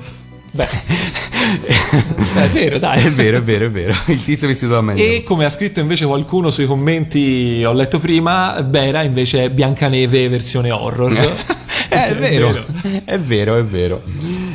[0.52, 0.68] Beh,
[2.42, 3.06] è vero, dai.
[3.06, 3.94] È vero, è vero, è vero.
[4.08, 5.12] Il tizio vestito da maniaco.
[5.12, 10.28] E come ha scritto invece qualcuno sui commenti, ho letto prima, Bera invece è Biancaneve
[10.28, 11.58] versione horror.
[11.88, 12.66] Eh, è vero,
[13.06, 14.02] è vero, è vero.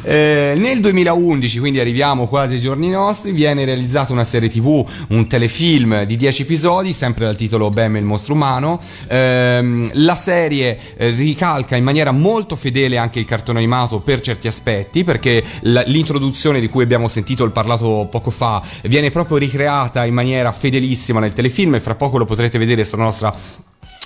[0.03, 5.27] Eh, nel 2011, quindi arriviamo quasi ai giorni nostri, viene realizzata una serie tv, un
[5.27, 8.81] telefilm di 10 episodi, sempre dal titolo Bam e il mostro umano.
[9.09, 14.47] Ehm, la serie eh, ricalca in maniera molto fedele anche il cartone animato per certi
[14.47, 20.15] aspetti, perché l'introduzione di cui abbiamo sentito il parlato poco fa viene proprio ricreata in
[20.15, 23.35] maniera fedelissima nel telefilm e fra poco lo potrete vedere sulla nostra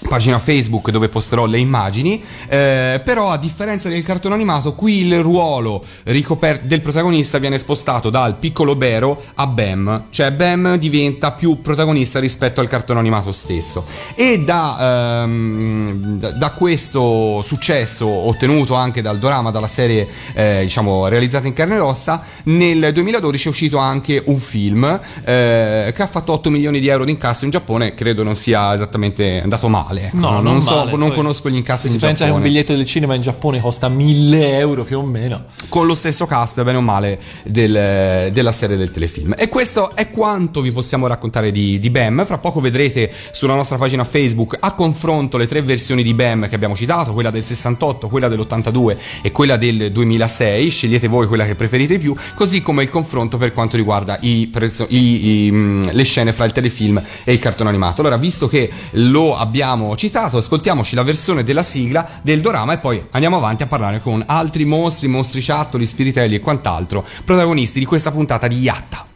[0.06, 5.20] pagina Facebook dove posterò le immagini, eh, però a differenza del cartone animato qui il
[5.20, 11.60] ruolo ricoper- del protagonista viene spostato dal piccolo Bero a Bam, cioè Bam diventa più
[11.60, 13.84] protagonista rispetto al cartone animato stesso
[14.14, 21.46] e da, ehm, da- questo successo ottenuto anche dal dorama, dalla serie eh, diciamo realizzata
[21.46, 24.84] in carne e ossa, nel 2012 è uscito anche un film
[25.24, 28.72] eh, che ha fatto 8 milioni di euro di incasso in Giappone, credo non sia
[28.74, 29.87] esattamente andato male.
[29.96, 30.16] Ecco.
[30.16, 30.96] No, non, non so, male.
[30.96, 34.58] non conosco gli incassi si pensa che un biglietto del cinema in Giappone costa 1000
[34.58, 35.44] euro più o meno.
[35.68, 39.34] con lo stesso cast, bene o male, del- della serie del telefilm.
[39.38, 42.24] E questo è quanto vi possiamo raccontare di, di Bam.
[42.26, 46.54] Fra poco vedrete sulla nostra pagina Facebook a confronto le tre versioni di Bam che
[46.54, 50.68] abbiamo citato, quella del 68, quella dell'82 e quella del 2006.
[50.70, 54.50] Scegliete voi quella che preferite più, così come il confronto per quanto riguarda i
[54.88, 58.00] i- i, mm, le scene fra il telefilm e il cartone animato.
[58.00, 63.04] Allora, visto che lo abbiamo citato, ascoltiamoci la versione della sigla del dorama e poi
[63.10, 68.46] andiamo avanti a parlare con altri mostri, mostriciattoli, spiritelli e quant'altro, protagonisti di questa puntata
[68.46, 69.06] di Yatta.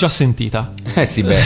[0.00, 0.72] Già sentita.
[1.00, 1.38] Eh sì, beh.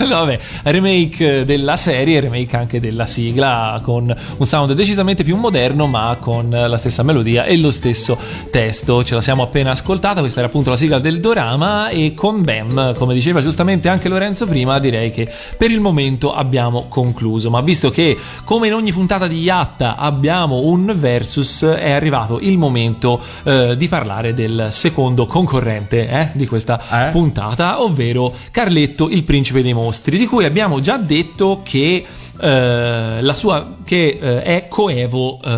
[0.08, 6.16] Vabbè, remake della serie, remake anche della sigla con un sound decisamente più moderno, ma
[6.20, 8.16] con la stessa melodia e lo stesso
[8.50, 9.04] testo.
[9.04, 10.20] Ce la siamo appena ascoltata.
[10.20, 11.88] Questa era appunto la sigla del dorama.
[11.88, 16.86] E con Bam, come diceva giustamente anche Lorenzo prima, direi che per il momento abbiamo
[16.88, 17.50] concluso.
[17.50, 22.56] Ma visto che, come in ogni puntata di Yatta, abbiamo un versus, è arrivato il
[22.56, 27.10] momento eh, di parlare del secondo concorrente eh, di questa Eh?
[27.10, 32.04] puntata, ovvero Carletto Carletto, il principe dei mostri, di cui abbiamo già detto che
[32.40, 35.50] eh, la sua che eh, è coevo eh,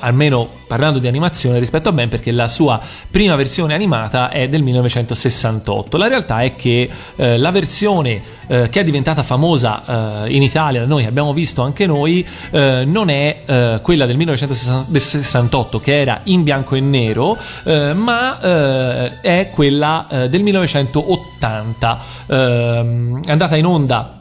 [0.00, 4.62] almeno parlando di animazione rispetto a Ben perché la sua prima versione animata è del
[4.62, 10.86] 1968 la realtà è che eh, la versione che è diventata famosa in Italia da
[10.86, 16.80] noi abbiamo visto anche noi non è quella del 1968 che era in bianco e
[16.80, 17.38] nero
[17.94, 18.38] ma
[19.22, 24.20] è quella del 1980 Ehm, andata in onda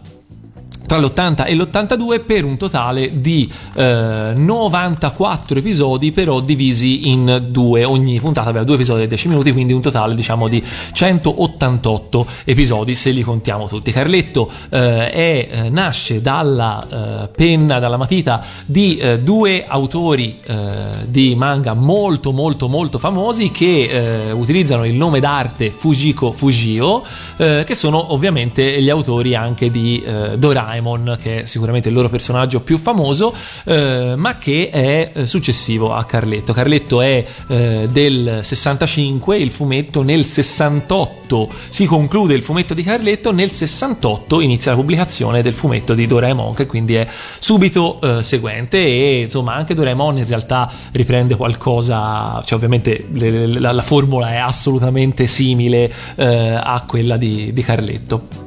[0.85, 7.83] tra l'80 e l'82 per un totale di eh, 94 episodi però divisi in due.
[7.83, 12.95] Ogni puntata aveva due episodi di 10 minuti quindi un totale diciamo di 188 episodi
[12.95, 13.91] se li contiamo tutti.
[13.91, 20.89] Carletto eh, è, eh, nasce dalla eh, penna dalla matita di eh, due autori eh,
[21.05, 27.03] di manga molto molto molto famosi che utilizzano il nome d'arte Fujiko Fujio
[27.37, 30.37] che sono ovviamente gli autori anche di eh,
[30.73, 33.33] Doraemon che è sicuramente il loro personaggio più famoso
[33.65, 36.53] eh, ma che è eh, successivo a Carletto.
[36.53, 43.31] Carletto è eh, del 65 il fumetto nel 68 si conclude il fumetto di Carletto
[43.31, 47.07] nel 68 inizia la pubblicazione del fumetto di Doraemon che quindi è
[47.39, 53.71] subito eh, seguente e insomma anche Doraemon in realtà riprende qualcosa cioè ovviamente le- la,
[53.71, 58.42] la formula è assolutamente simile eh, a quella di, di Carletto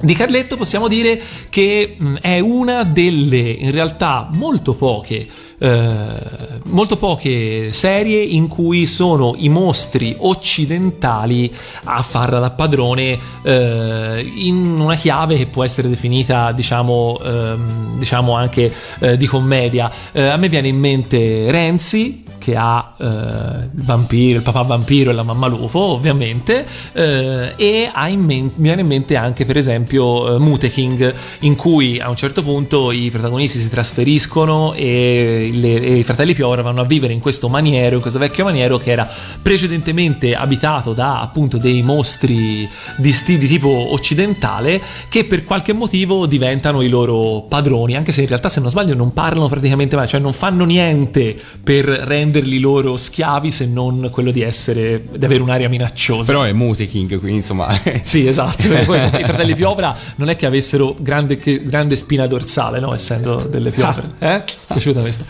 [0.00, 5.26] di Carletto possiamo dire che mh, è una delle in realtà molto poche
[5.62, 11.52] eh, molto poche serie in cui sono i mostri occidentali
[11.84, 18.34] a farla da padrone eh, in una chiave che può essere definita diciamo, ehm, diciamo
[18.34, 19.90] anche eh, di commedia.
[20.12, 25.10] Eh, a me viene in mente Renzi che ha eh, il vampiro, il papà vampiro
[25.10, 30.34] e la mamma lupo, ovviamente, eh, e men- mi viene in mente anche, per esempio,
[30.34, 35.96] eh, Muteking, in cui a un certo punto i protagonisti si trasferiscono e, le- e
[35.98, 39.08] i fratelli Piora vanno a vivere in questo maniero, in questo vecchio maniero che era
[39.42, 42.66] precedentemente abitato da appunto dei mostri
[42.96, 48.22] di, sti- di tipo occidentale che per qualche motivo diventano i loro padroni, anche se
[48.22, 51.84] in realtà se non sbaglio non parlano praticamente mai, cioè non fanno niente per
[52.30, 56.32] renderli loro schiavi se non quello di essere di avere un'aria minacciosa.
[56.32, 57.68] Però è Mute King, quindi insomma.
[58.02, 58.66] Sì, esatto.
[58.72, 58.84] I
[59.24, 62.94] fratelli Piovra non è che avessero grande, che- grande spina dorsale, no?
[62.94, 64.08] Essendo delle piovre.
[64.30, 64.44] Eh?
[64.66, 65.24] Piaciuta questa.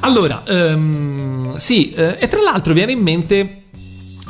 [0.00, 3.58] Allora, ehm, sì, eh, e tra l'altro viene in mente.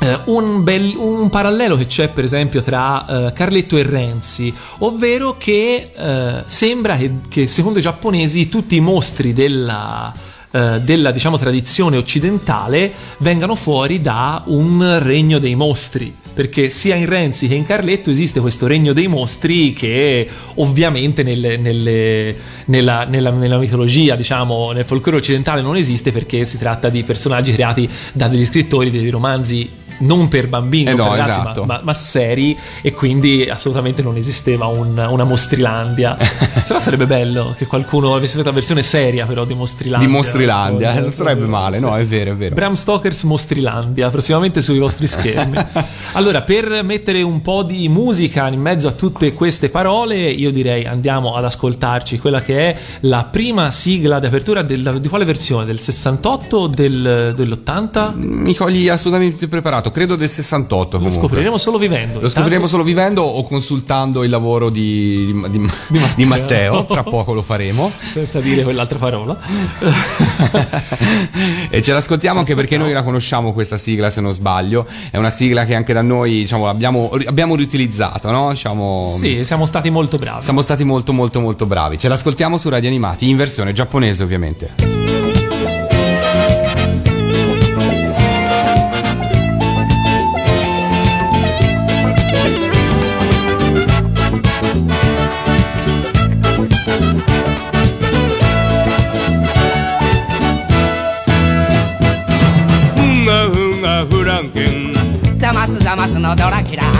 [0.01, 5.37] eh, un, bel- un parallelo che c'è per esempio tra eh, Carletto e Renzi, ovvero
[5.39, 10.13] che eh, sembra che, che secondo i giapponesi tutti i mostri della,
[10.55, 17.07] eh, della diciamo tradizione occidentale vengano fuori da un regno dei mostri perché sia in
[17.07, 22.37] Renzi che in Carletto esiste questo regno dei mostri che ovviamente nelle- nelle-
[22.67, 27.53] nella, nella- nella mitologia, diciamo, nel folklore occidentale non esiste perché si tratta di personaggi
[27.53, 31.65] creati da degli scrittori dei romanzi non per bambini, Eh non no, per ragazzi, esatto.
[31.65, 36.17] ma, ma- ma seri e quindi assolutamente non esisteva un- una Mostrilandia.
[36.65, 40.07] Se no sarebbe bello che qualcuno avesse fatto la versione seria però di Mostrilandia.
[40.07, 42.55] Di Mostrilandia, non sarebbe male, no, è vero, è vero.
[42.55, 45.57] Bram Stoker's Mostrilandia, prossimamente sui vostri schermi.
[46.13, 50.87] allora, per mettere un po' di musica in mezzo a tutte queste parole, io direi
[50.87, 55.65] andiamo ad ascoltarci quella che è la prima sigla di apertura del- di quale versione?
[55.65, 58.13] Del 68 o del, dell'80?
[58.15, 61.21] Mi cogli assolutamente preparato, credo del 68 Lo comunque.
[61.21, 62.21] scopriremo solo vivendo.
[62.21, 67.33] Lo scopriremo solo vivendo o consultando il lavoro di, di- di- di Matteo, tra poco
[67.33, 67.93] lo faremo.
[67.99, 69.39] Senza dire quell'altra parola.
[71.71, 74.87] e ce l'ascoltiamo anche perché noi la conosciamo questa sigla se non sbaglio.
[75.11, 78.51] È una sigla che anche da noi diciamo, abbiamo, abbiamo riutilizzato, no?
[78.51, 80.43] Diciamo, sì, siamo stati molto bravi.
[80.43, 81.99] Siamo stati molto molto molto bravi.
[81.99, 85.14] Ce l'ascoltiamo su Radio Animati in versione giapponese ovviamente.
[106.25, 106.85] のドラキュラ。
[106.89, 106.93] ウ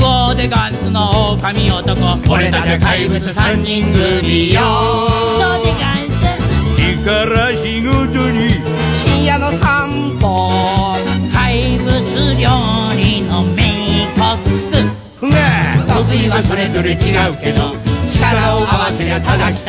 [0.00, 1.94] ォーデガンスの狼男。
[2.32, 4.62] 俺たちは怪物三人組よ。
[4.62, 4.64] そ
[5.60, 6.24] うでガンス。
[6.80, 8.54] 日から仕事に
[8.96, 10.48] 深夜の散歩。
[11.34, 12.00] 怪物
[12.40, 12.48] 料
[12.96, 14.24] 理の名国
[15.84, 17.76] 得意はそれぞれ違うけど
[18.08, 19.68] 力を合わせりゃただ一つ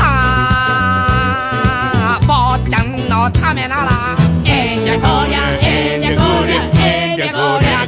[0.00, 4.16] あー坊ちゃんのためなら。
[4.46, 6.56] えんじゃこりゃえんじゃこりゃ
[6.86, 7.86] えんじゃこりゃ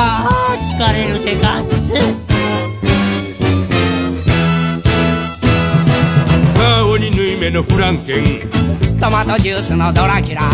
[0.00, 1.92] あ疲れるでガッツ
[6.56, 8.48] 顔に縫い目のフランケン。
[9.00, 10.48] トマトジュースのドラキュラ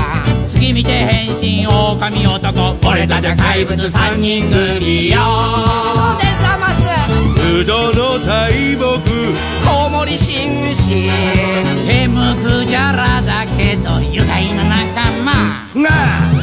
[0.48, 2.78] 月見て変身狼男。
[2.88, 5.18] 俺たちは怪物三人組よ。
[5.94, 6.88] そうでざます。
[7.60, 8.78] うどの大木。
[9.66, 11.10] コウモリ紳士
[11.86, 15.68] 煙くじゃらだけど愉快な仲間。
[15.82, 15.92] なあ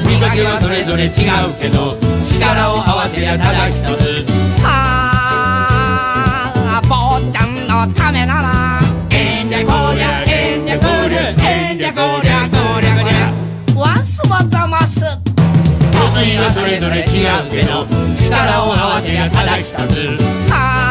[0.08, 1.10] 見かけはそれぞれ違
[1.50, 4.26] うけど力を合わせりゃただ一つ。
[4.64, 8.80] あー坊ちゃんのためなら。
[9.10, 13.34] えんりゃこりゃえんりゃこりゃえんりゃこりゃこりゃこりゃ。
[13.80, 15.02] ワンスもざます。
[15.92, 20.18] 得意はそれぞれ違うけど力を合わせりゃただ一つ。
[20.52, 20.91] あ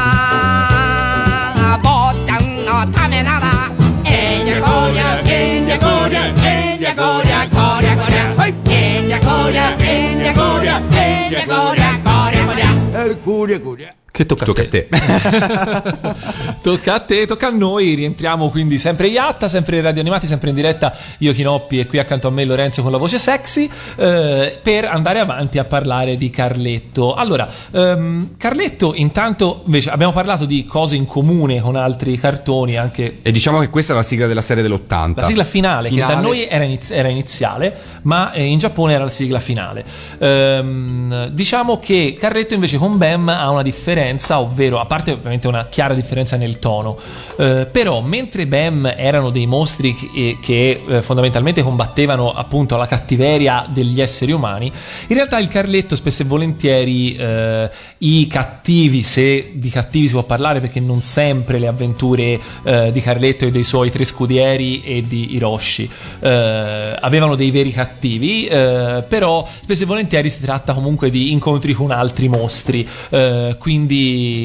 [9.77, 10.81] curia, curia,
[11.47, 14.89] curia, curia, curia, che tocca, tocca a te.
[14.91, 16.15] A te.
[16.63, 17.95] tocca a te, tocca a noi.
[17.95, 20.95] Rientriamo quindi sempre Iatta, sempre Radio Animati, sempre in diretta.
[21.19, 25.21] Io Chinoppi e qui accanto a me Lorenzo con la voce sexy eh, per andare
[25.21, 27.15] avanti a parlare di Carletto.
[27.15, 33.21] Allora, ehm, Carletto, intanto invece abbiamo parlato di cose in comune con altri cartoni anche.
[33.23, 35.15] E diciamo che questa è la sigla della serie dell'80.
[35.17, 36.09] La sigla finale, finale.
[36.09, 39.85] che da noi era, iniz- era iniziale, ma eh, in Giappone era la sigla finale.
[40.19, 45.67] Ehm, diciamo che Carletto invece con Bam ha una differenza ovvero, a parte ovviamente una
[45.67, 46.99] chiara differenza nel tono,
[47.37, 53.65] eh, però mentre Bam erano dei mostri che, che, eh, fondamentalmente combattevano appunto la cattiveria
[53.69, 54.73] degli esseri umani,
[55.09, 60.23] in realtà il Carletto spesso e volentieri eh, i cattivi, se di cattivi si può
[60.23, 65.03] parlare perché non sempre le avventure eh, di Carletto e dei suoi tre scudieri e
[65.03, 65.91] di Hiroshi
[66.21, 71.73] eh, avevano dei veri cattivi, eh, però spesso e volentieri si tratta comunque di incontri
[71.73, 73.57] con altri mostri, eh,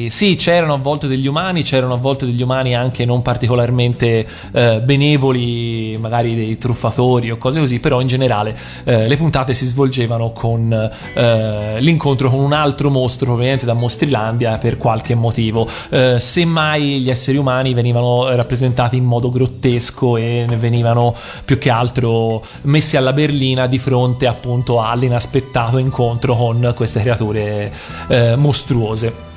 [0.08, 4.80] sì, c'erano a volte degli umani, c'erano a volte degli umani anche non particolarmente eh,
[4.82, 10.32] benevoli, magari dei truffatori o cose così, però in generale eh, le puntate si svolgevano
[10.32, 10.72] con
[11.14, 15.68] eh, l'incontro con un altro mostro proveniente da Mostrilandia per qualche motivo.
[15.90, 22.42] Eh, semmai gli esseri umani venivano rappresentati in modo grottesco e venivano più che altro
[22.62, 27.72] messi alla berlina di fronte appunto all'inaspettato incontro con queste creature
[28.08, 29.34] eh, mostruose.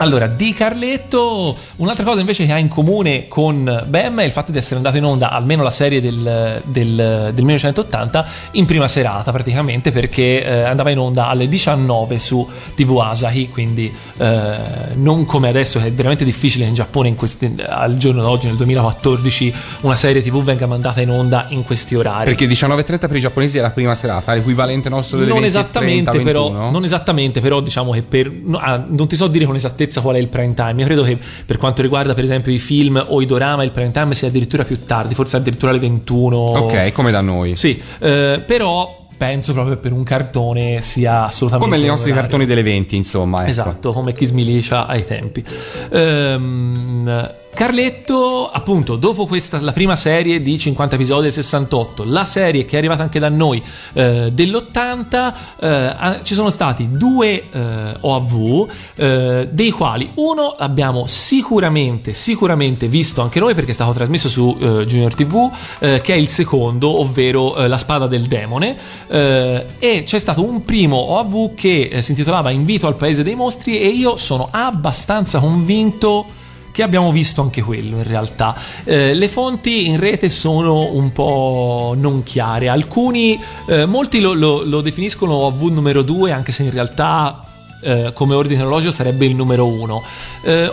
[0.00, 4.50] Allora, di Carletto, un'altra cosa invece che ha in comune con Bam è il fatto
[4.50, 6.94] di essere andato in onda, almeno la serie del, del,
[7.34, 12.98] del 1980, in prima serata praticamente, perché eh, andava in onda alle 19 su TV
[12.98, 14.56] Asahi, quindi eh,
[14.94, 18.56] non come adesso che è veramente difficile in Giappone in questi- al giorno d'oggi, nel
[18.56, 22.24] 2014, una serie TV venga mandata in onda in questi orari.
[22.24, 26.10] Perché 19.30 per i giapponesi è la prima serata, l'equivalente nostro delle non 20.30, esattamente,
[26.12, 26.24] 21?
[26.24, 28.32] però, non esattamente, però diciamo che per.
[28.32, 30.74] no, ah, non ti so dire con esattezza qual è il prime time.
[30.76, 33.90] Io credo che per quanto riguarda, per esempio, i film o i dorama, il prime
[33.90, 36.36] time sia addirittura più tardi, forse addirittura alle 21.
[36.36, 37.56] Ok, come da noi.
[37.56, 41.70] Sì, eh, però penso proprio per un cartone sia assolutamente.
[41.70, 42.28] Come i nostri orario.
[42.28, 43.40] cartoni delle 20, insomma.
[43.42, 43.50] Ecco.
[43.50, 45.44] Esatto, come Kiss Milicia ai tempi.
[45.90, 52.64] Ehm, Carletto, appunto, dopo questa, la prima serie di 50 episodi del 68, la serie
[52.64, 58.68] che è arrivata anche da noi eh, dell'80, eh, ci sono stati due eh, OAV,
[58.94, 64.56] eh, dei quali uno l'abbiamo sicuramente, sicuramente visto anche noi perché è stato trasmesso su
[64.58, 68.76] eh, Junior TV, eh, che è il secondo, ovvero La spada del demone,
[69.08, 73.88] e c'è stato un primo OAV che si intitolava Invito al paese dei mostri e
[73.88, 76.38] io sono abbastanza convinto
[76.72, 78.54] che abbiamo visto anche quello in realtà.
[78.84, 84.62] Eh, le fonti in rete sono un po' non chiare, alcuni, eh, molti lo, lo-
[84.64, 87.44] lo definiscono OV numero 2 anche se in realtà
[87.82, 90.02] eh, come ordine orologio sarebbe il numero 1.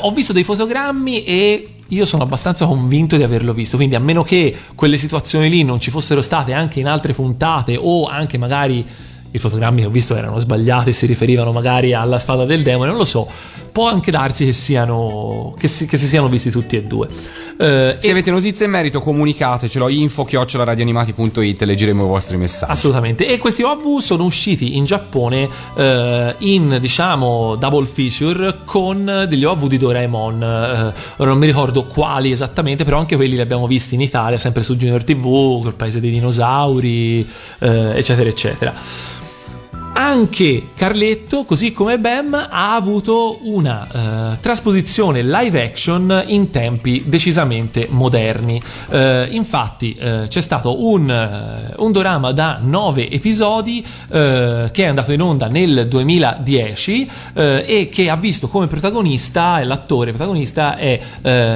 [0.02, 4.24] ho visto dei fotogrammi e io sono abbastanza convinto di averlo visto, quindi a meno
[4.24, 8.86] che quelle situazioni lì non ci fossero state anche in altre puntate o anche magari
[9.32, 12.98] i fotogrammi che ho visto erano sbagliati, si riferivano magari alla spada del demone, non
[12.98, 13.28] lo so.
[13.72, 17.08] Può anche darsi che siano che si, che si siano visti tutti e due.
[17.58, 19.90] Eh, Se e- avete notizie in merito, comunicatecelo.
[19.90, 22.72] Info radioanimati.it leggeremo i vostri messaggi.
[22.72, 23.28] Assolutamente.
[23.28, 29.68] E questi OV sono usciti in Giappone eh, in diciamo double feature con degli OV
[29.68, 30.44] di Doraemon.
[30.44, 34.62] Eh, non mi ricordo quali esattamente, però anche quelli li abbiamo visti in Italia, sempre
[34.62, 37.28] su Junior TV, col paese dei dinosauri,
[37.60, 38.74] eh, eccetera, eccetera.
[39.98, 47.88] Anche Carletto, così come Bam, ha avuto una eh, trasposizione live action in tempi decisamente
[47.90, 48.62] moderni.
[48.92, 54.86] Eh, infatti eh, c'è stato un, eh, un dorama da nove episodi eh, che è
[54.86, 61.00] andato in onda nel 2010 eh, e che ha visto come protagonista, l'attore protagonista è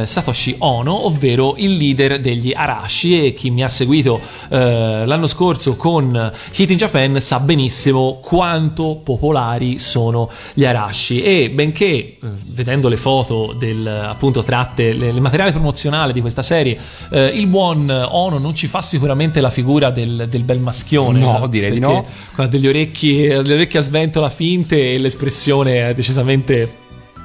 [0.05, 4.19] Satoshi Ono, ovvero il leader degli Arashi e chi mi ha seguito
[4.49, 11.85] l'anno scorso con Hit in Japan sa benissimo quanto popolari sono gli Arashi e benché
[11.85, 16.77] eh, vedendo le foto del appunto tratte il materiale promozionale di questa serie
[17.09, 21.45] eh, il buon Ono non ci fa sicuramente la figura del, del bel maschione No,
[21.47, 22.05] direi di no.
[22.35, 26.77] ha degli orecchi, delle orecchie a sventola finte e l'espressione è decisamente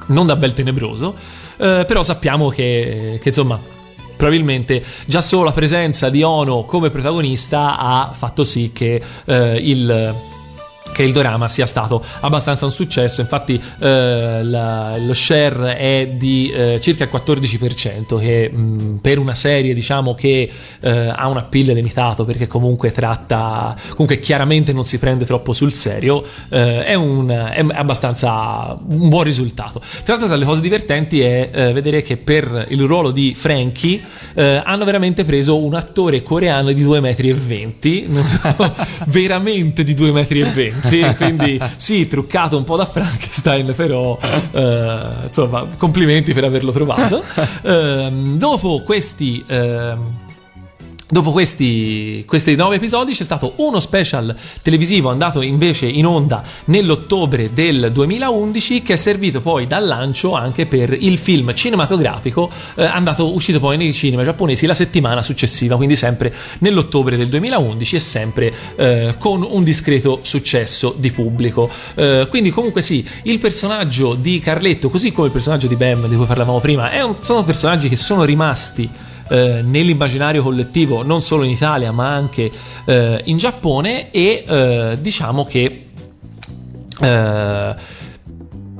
[0.07, 1.15] non da bel tenebroso.
[1.55, 3.57] Eh, però sappiamo che, che, insomma.
[4.17, 10.35] Probabilmente già solo la presenza di Ono come protagonista ha fatto sì che eh, il
[10.97, 13.21] che il dorama sia stato abbastanza un successo.
[13.21, 19.35] Infatti, eh, la- lo share è di eh, circa il 14%, che mh, per una
[19.35, 24.97] serie diciamo che eh, ha un appeal limitato perché comunque tratta, comunque chiaramente non si
[24.97, 29.79] prende troppo sul serio, eh, è, un, è abbastanza un buon risultato.
[29.79, 34.01] Tra l'altro, tra le cose divertenti è eh, vedere che per il ruolo di Frankie
[34.33, 38.25] eh, hanno veramente preso un attore coreano di 2,20 metri, non-
[39.05, 44.17] veramente di 2,20 metri, quindi sì, truccato un po' da Frankenstein, però
[44.51, 47.23] eh, insomma, complimenti per averlo trovato.
[47.63, 49.43] Ehm, dopo questi...
[51.09, 57.53] Dopo questi, questi nove episodi c'è stato uno special televisivo andato invece in onda nell'ottobre
[57.53, 63.33] del 2011 che è servito poi da lancio anche per il film cinematografico eh, andato
[63.33, 68.53] uscito poi nei cinema giapponesi la settimana successiva, quindi sempre nell'ottobre del 2011 e sempre
[68.75, 71.69] eh, con un discreto successo di pubblico.
[71.95, 76.17] Eh, quindi comunque sì, il personaggio di Carletto, così come il personaggio di Bam di
[76.17, 78.89] cui parlavamo prima, un- sono personaggi che sono rimasti
[79.29, 82.51] eh, nell'immaginario collettivo non solo in Italia ma anche
[82.85, 85.85] eh, in Giappone e eh, diciamo che
[87.01, 87.75] eh,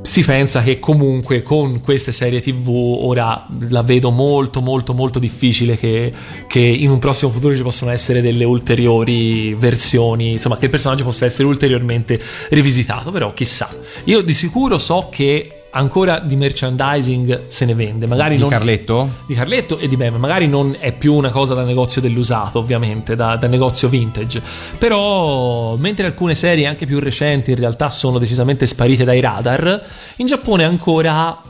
[0.07, 5.77] si pensa che comunque con queste serie tv ora la vedo molto molto molto difficile
[5.77, 6.13] che,
[6.47, 11.03] che in un prossimo futuro ci possano essere delle ulteriori versioni insomma che il personaggio
[11.03, 12.19] possa essere ulteriormente
[12.49, 13.69] rivisitato però chissà.
[14.05, 19.09] Io di sicuro so che ancora di merchandising se ne vende magari Di non Carletto?
[19.25, 20.15] di Carletto e di Bam.
[20.15, 24.41] Magari non è più una cosa da negozio dell'usato, ovviamente, da, da negozio vintage.
[24.77, 29.85] Però, mentre alcune serie anche più recenti in realtà sono decisamente sparite dai radar,
[30.17, 31.41] in Giappone ancora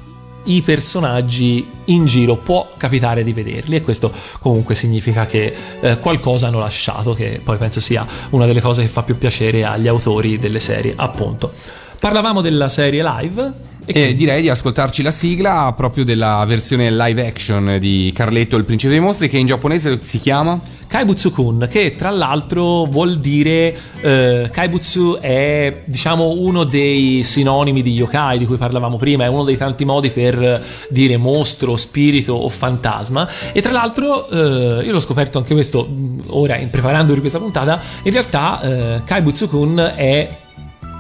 [0.48, 6.48] i personaggi in giro può capitare di vederli e questo comunque significa che eh, qualcosa
[6.48, 10.40] hanno lasciato che poi penso sia una delle cose che fa più piacere agli autori
[10.40, 11.52] delle serie appunto
[12.00, 13.52] parlavamo della serie live
[13.90, 18.92] E direi di ascoltarci la sigla proprio della versione live action di Carletto il principe
[18.92, 25.20] dei mostri che in giapponese si chiama Kaibutsu-kun, che tra l'altro vuol dire eh, Kaibutsu
[25.22, 29.86] è diciamo uno dei sinonimi di yokai di cui parlavamo prima, è uno dei tanti
[29.86, 33.30] modi per dire mostro, spirito o fantasma.
[33.54, 37.40] E tra l'altro, eh, io l'ho scoperto anche questo mh, ora in preparando per questa
[37.40, 37.82] puntata.
[38.04, 40.30] In realtà, eh, Kaibutsu-kun è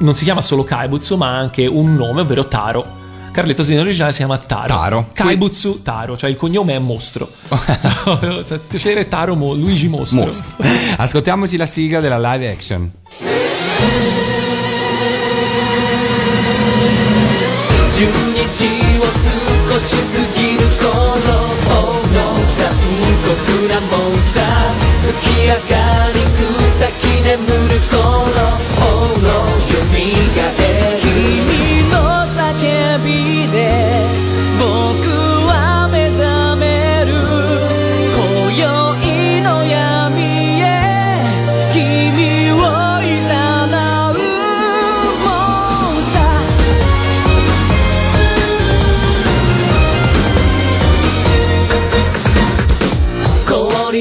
[0.00, 3.00] non si chiama solo Kaibutsu, ma ha anche un nome, ovvero Taro.
[3.32, 4.66] Carletto in originale si chiama Taro.
[4.66, 5.08] Taro.
[5.14, 7.30] Kaibutsu Taro, cioè il cognome è Mostro.
[8.44, 10.24] Cioè, piacere Taro Mo- Luigi Mostro.
[10.24, 10.52] Mostro.
[10.96, 12.90] Ascoltiamoci la sigla della live action.
[17.92, 18.64] 12日
[18.98, 19.02] を
[19.70, 20.84] 少し過ぎる頃
[21.68, 22.16] ほんの
[22.58, 22.60] 残
[23.22, 23.30] 酷
[23.68, 24.44] なモンスター
[25.06, 25.12] 月
[25.46, 25.60] 明か
[26.12, 27.55] り草木眠る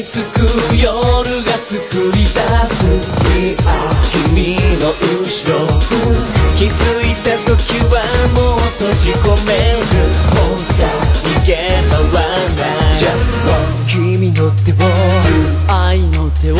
[0.07, 0.41] つく
[0.77, 2.77] 夜が作り出す。
[4.33, 5.96] 君の後ろ
[6.67, 6.75] 気づ
[7.07, 8.03] いた時は
[8.35, 9.87] もう閉じ込める
[10.35, 10.91] モンスター
[11.39, 11.55] 逃げ
[11.87, 12.27] 回ら
[12.59, 12.99] ない。
[12.99, 13.55] Just one
[13.87, 14.75] 君の手を
[15.73, 16.57] 愛の手を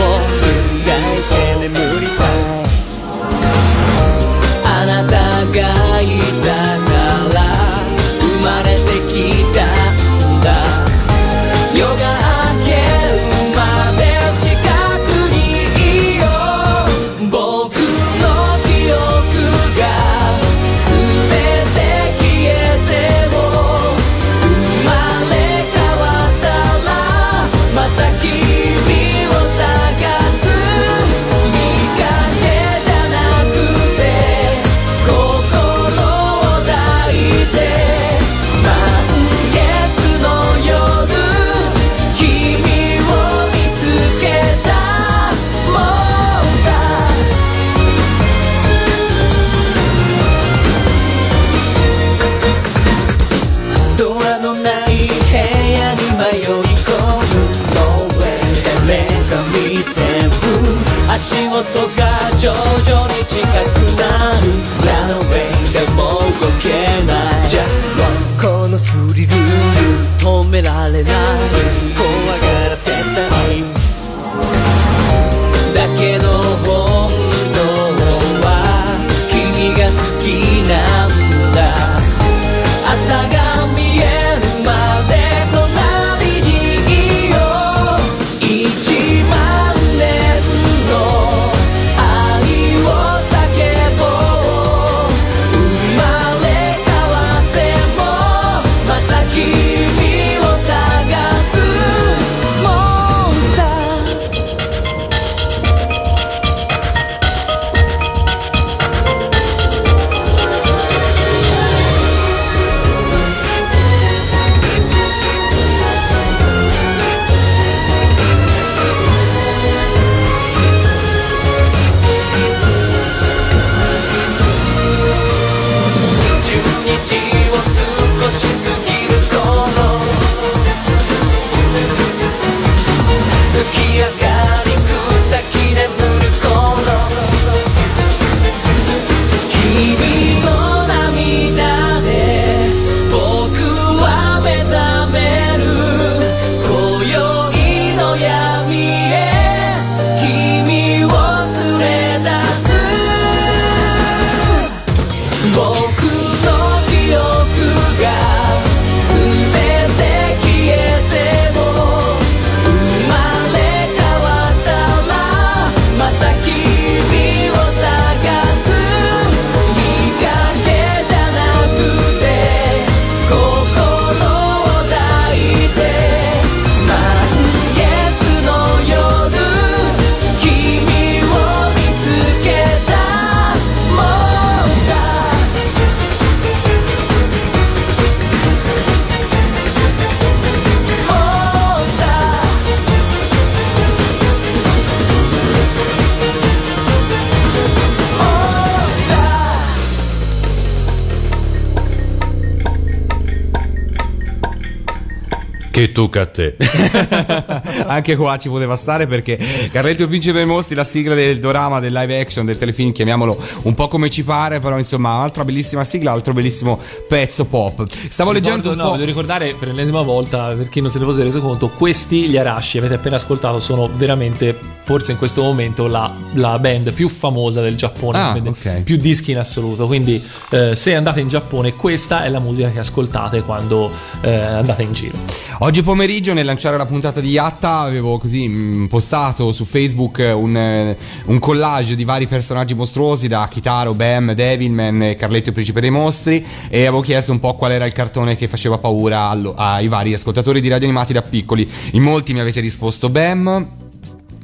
[207.97, 209.39] Anche qua ci poteva stare perché
[209.73, 213.37] Carletto il Principe dei Mostri, la sigla del dorama, del live action, del telefilm, chiamiamolo
[213.63, 216.79] un po' come ci pare, però insomma, altra bellissima sigla, altro bellissimo
[217.09, 217.87] pezzo pop.
[218.09, 221.23] Stavo leggendo Ricordo, no, voglio ricordare per l'ennesima volta, per chi non se ne fosse
[221.23, 226.13] reso conto, questi, gli Arashi, avete appena ascoltato, sono veramente, forse in questo momento, la,
[226.35, 228.83] la band più famosa del Giappone, Ah, che vende ok.
[228.83, 229.87] più dischi in assoluto.
[229.87, 233.91] Quindi, eh, se andate in Giappone, questa è la musica che ascoltate quando
[234.21, 235.17] eh, andate in giro.
[235.61, 240.57] Oggi pomeriggio nel lanciare la puntata di Yatta avevo così mh, postato su Facebook un,
[240.57, 245.91] eh, un collage di vari personaggi mostruosi da Kitaro, Bam, Devilman Carletto il Principe dei
[245.91, 249.89] Mostri e avevo chiesto un po' qual era il cartone che faceva paura allo- ai
[249.89, 251.69] vari ascoltatori di radio animati da piccoli.
[251.93, 253.86] In molti mi avete risposto Bam.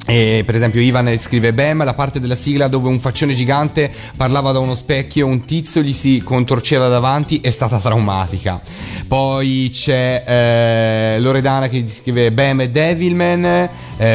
[0.05, 4.50] E per esempio Ivan scrive Bam, la parte della sigla dove un faccione gigante parlava
[4.50, 8.61] da uno specchio, un tizio gli si contorceva davanti, è stata traumatica.
[9.07, 13.68] Poi c'è eh, Loredana che scrive Bam e Devilman, eh,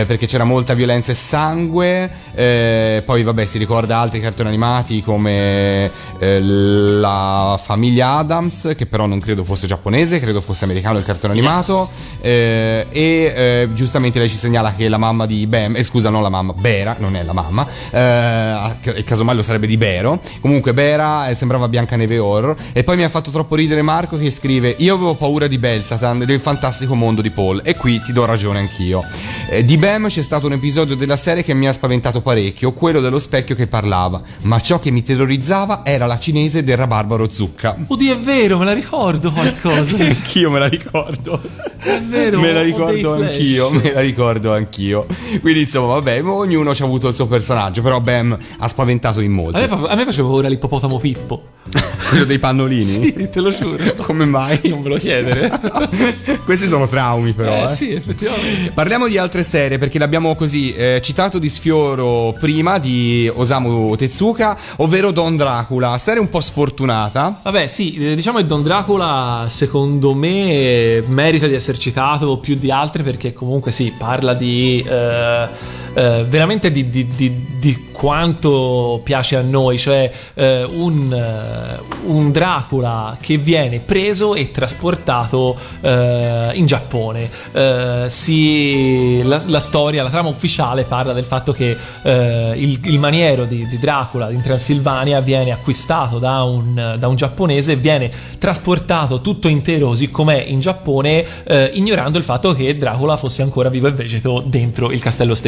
[0.06, 2.10] perché c'era molta violenza e sangue.
[2.34, 9.06] Eh, poi vabbè si ricorda altri cartoni animati come eh, la famiglia Adams, che però
[9.06, 11.90] non credo fosse giapponese, credo fosse americano il cartone animato.
[12.20, 16.22] Eh, e eh, giustamente lei ci segnala che la mamma di Bam, eh, scusa, non
[16.22, 20.20] la mamma, Bera, non è la mamma, eh, casomai lo sarebbe di Bero.
[20.42, 22.56] Comunque, Bera eh, sembrava Biancaneve Horror.
[22.74, 26.20] E poi mi ha fatto troppo ridere Marco che scrive: Io avevo paura di Belsatan,
[26.26, 29.04] del fantastico mondo di Paul, e qui ti do ragione anch'io.
[29.50, 33.00] Eh, di Bam c'è stato un episodio della serie che mi ha spaventato parecchio, quello
[33.00, 34.22] dello specchio che parlava.
[34.44, 37.78] Ma ciò che mi terrorizzava era la cinese del rabarbaro zucca.
[37.86, 39.96] Oddio, è vero, me la ricordo qualcosa.
[40.04, 41.42] Anch'io me la ricordo.
[41.78, 45.06] è vero, me la ricordo anch'io, me la ricordo anch'io.
[45.42, 49.32] Quindi insomma, vabbè, ognuno ci ha avuto il suo personaggio, però Bam ha spaventato in
[49.32, 49.57] molti.
[49.57, 51.43] A me, fa- a me faceva paura l'ippopotamo Pippo.
[52.07, 52.84] Quello dei pannolini?
[52.84, 53.84] Sì, te lo giuro.
[54.01, 54.59] Come mai?
[54.63, 55.51] Non me lo chiedere.
[56.45, 57.51] Questi sono traumi però.
[57.51, 57.68] eh, eh.
[57.68, 58.72] sì, effettivamente.
[58.72, 64.57] Parliamo di altre serie perché l'abbiamo così eh, citato di sfioro prima di Osamu Tezuka,
[64.78, 67.41] ovvero Don Dracula, serie un po' sfortunata.
[67.43, 72.72] Vabbè, sì, eh, diciamo che Don Dracula secondo me merita di essere citato più di
[72.72, 74.82] altre perché comunque sì, parla di...
[74.88, 75.47] eh,
[75.93, 82.32] eh, veramente di, di- di- di quanto piace a noi, cioè eh, un, eh, un
[82.32, 87.28] Dracula che viene preso e trasportato eh, in Giappone.
[87.51, 92.99] Eh, si- la, la storia, la trama ufficiale parla del fatto che eh, il, il
[92.99, 99.22] maniero di, Dracula in Transilvania viene acquistato da un, da un giapponese e viene trasportato
[99.22, 101.26] tutto intero così com'è in Giappone,
[101.74, 105.47] ignorando il fatto che Dracula fosse ancora vivo e vegeto dentro il castello stesso.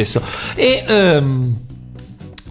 [0.54, 0.84] E.
[0.86, 1.56] ehm,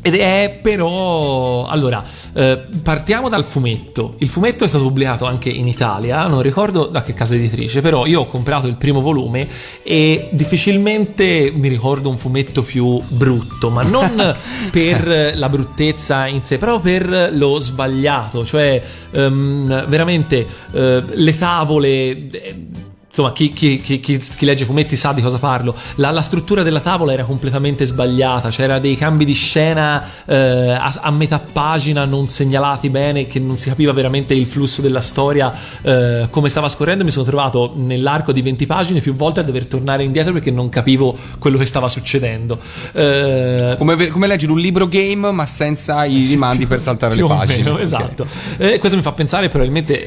[0.01, 1.65] ed è però.
[1.65, 4.15] Allora, eh, partiamo dal fumetto.
[4.19, 8.05] Il fumetto è stato pubblicato anche in Italia, non ricordo da che casa editrice, però
[8.05, 9.47] io ho comprato il primo volume
[9.83, 14.35] e difficilmente mi ricordo un fumetto più brutto, ma non
[14.71, 18.81] per la bruttezza in sé, però per lo sbagliato, cioè
[19.11, 22.29] ehm, veramente eh, le tavole.
[22.29, 25.73] eh, Insomma, chi, chi- chi- chi- legge fumetti sa di cosa parlo.
[25.95, 28.49] La, la struttura della tavola era completamente sbagliata.
[28.49, 30.35] C'era dei cambi di scena eh,
[30.71, 35.01] a, a metà pagina non segnalati bene, che non si capiva veramente il flusso della
[35.01, 35.51] storia,
[35.81, 37.03] eh, come stava scorrendo.
[37.03, 40.69] Mi sono trovato nell'arco di 20 pagine più volte a dover tornare indietro perché non
[40.69, 42.59] capivo quello che stava succedendo.
[42.93, 47.57] Eh, Come, come leggere un libro game ma senza i rimandi per saltare le pagine.
[47.63, 47.81] meno, Ok.
[47.81, 48.27] esatto.
[48.57, 50.03] Eh, questo mi fa pensare probabilmente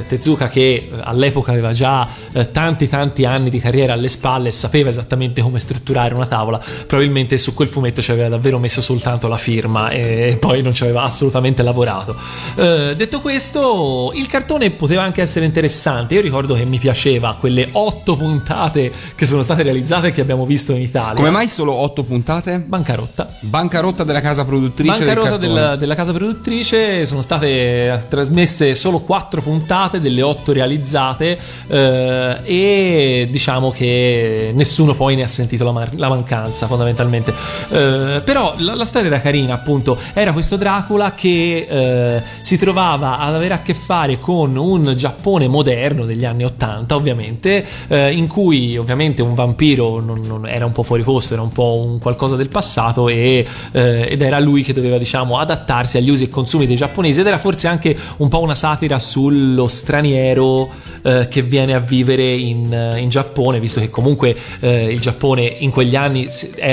[0.00, 2.06] eh, Tezuka che eh, all'epoca aveva già
[2.42, 6.60] eh, tanti tanti anni di carriera alle spalle e sapeva esattamente come strutturare una tavola,
[6.86, 10.82] probabilmente su quel fumetto ci aveva davvero messo soltanto la firma e poi non ci
[10.82, 12.16] aveva assolutamente lavorato.
[12.56, 16.14] Eh, detto questo, il cartone poteva anche essere interessante.
[16.14, 20.44] Io ricordo che mi piaceva quelle otto puntate che sono state realizzate e che abbiamo
[20.44, 21.14] visto in Italia.
[21.14, 22.58] Come mai solo 8 puntate?
[22.58, 23.36] Bancarotta.
[23.40, 25.54] Bancarotta della casa produttrice del Bancarotta cartone.
[25.54, 31.38] della, della casa produttrice sono state trasmesse solo quattro puntate delle otto realizzate
[31.68, 37.32] eh, e diciamo che nessuno poi ne ha sentito la, mar- la mancanza fondamentalmente.
[37.70, 39.98] Eh, però la, la storia era carina appunto.
[40.14, 45.48] Era questo Dracula che eh, si trovava ad avere a che fare con un Giappone
[45.48, 50.72] moderno degli anni 80 ovviamente eh, in cui ovviamente un vampiro non- non- era un
[50.72, 54.62] po' fuori posto era un po' un qualcosa del passato e, eh, ed era lui
[54.62, 58.28] che doveva diciamo adattarsi agli usi e consumi dei giapponesi ed era forse anche un
[58.28, 60.68] po' una satira sullo straniero
[61.02, 65.42] eh, che viene a vivere vedere in, in Giappone, visto che comunque eh, il Giappone
[65.42, 66.28] in quegli anni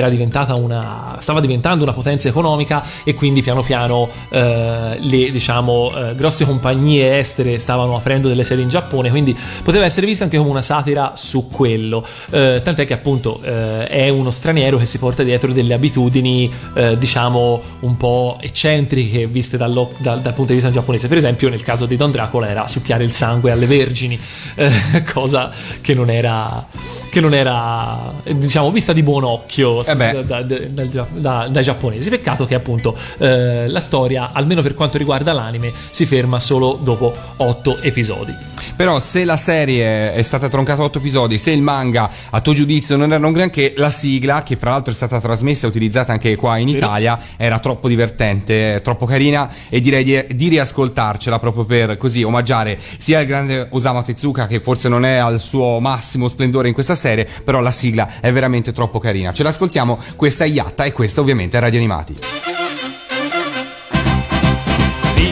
[0.10, 6.16] diventata una, stava diventando una potenza economica e quindi piano piano eh, le diciamo eh,
[6.16, 10.50] grosse compagnie estere stavano aprendo delle sedi in Giappone, quindi poteva essere visto anche come
[10.50, 12.06] una satira su quello.
[12.30, 16.98] Eh, tant'è che appunto eh, è uno straniero che si porta dietro delle abitudini, eh,
[16.98, 21.08] diciamo, un po' eccentriche viste dallo- dal, dal punto di vista giapponese.
[21.08, 24.20] Per esempio, nel caso di Don Dracula era succhiare il sangue alle vergini,
[24.56, 25.04] eh,
[25.48, 26.66] cosa che non era,
[27.10, 32.10] che non era diciamo, vista di buon occhio Eh da- da- da- dai giapponesi.
[32.10, 37.14] Peccato che appunto eh, la storia, almeno per quanto riguarda l'anime, si ferma solo dopo
[37.38, 38.34] otto episodi.
[38.80, 42.54] Però se la serie è stata troncata a 8 episodi, se il manga a tuo
[42.54, 46.14] giudizio non era un granché, la sigla, che fra l'altro è stata trasmessa e utilizzata
[46.14, 51.66] anche qua in Italia, era troppo divertente, troppo carina e direi di, di riascoltarcela proprio
[51.66, 56.30] per così omaggiare sia il grande Osamu Tezuka che forse non è al suo massimo
[56.30, 59.34] splendore in questa serie, però la sigla è veramente troppo carina.
[59.34, 62.18] Ce l'ascoltiamo, questa è Yatta e questa ovviamente è Radio Animati.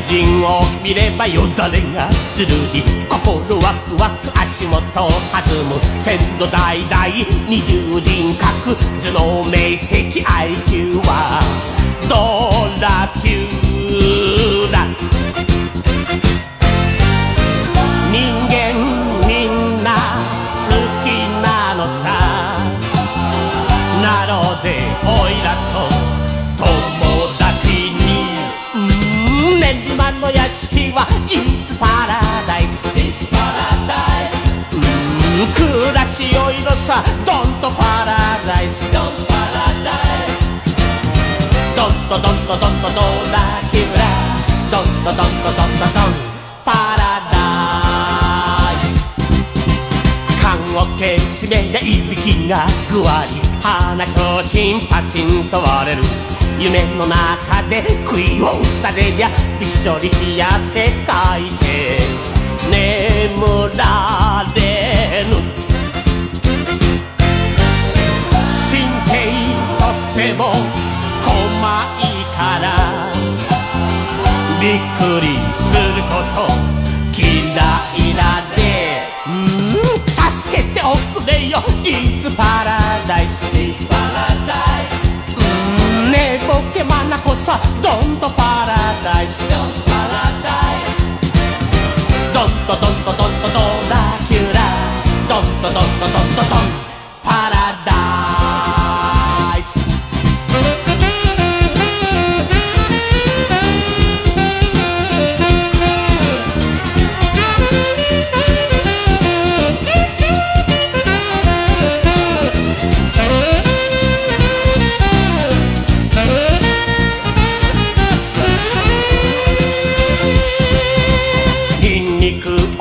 [0.07, 7.07] 人を見ればよだれがつるり心ワクワク足元弾む先祖代々
[7.49, 11.41] 二重人格頭脳明晰 IQ は
[12.07, 13.56] ドラキュー
[30.97, 34.33] は It's Paradise It's Paradise
[34.73, 39.37] うん暮らしよいのさ Don't Paradise Don't Paradise
[41.75, 43.37] ドンとドンとドンとドラ
[43.71, 44.01] キュラ。
[44.71, 46.09] ドンとドンとドンとドン
[46.65, 49.05] パラダイス。
[50.41, 53.46] 缶をけしめりゃいびきがぐわり。
[53.61, 56.03] 鼻ちょうちんパチンと割れる。
[56.59, 59.29] 夢の中で杭を打たれりゃ
[59.59, 61.99] びっしょり冷やせかいて。
[62.69, 63.37] 眠
[63.75, 65.35] られぬ。
[68.69, 69.13] 神経
[69.79, 70.51] とっても
[71.23, 71.31] 細
[72.01, 73.07] いから。
[74.59, 75.79] びっくりする
[76.09, 76.47] こと
[77.15, 77.55] 嫌い
[78.15, 78.21] だ
[78.55, 78.57] ぜ
[79.27, 79.47] うん
[80.31, 82.27] 助けておくれよ It's
[83.06, 84.90] Paradise It's Paradise
[85.38, 90.98] うん寝ぼけまなこさ Don't Paradise Don't Paradise
[92.34, 93.62] ドンとドンとドンとド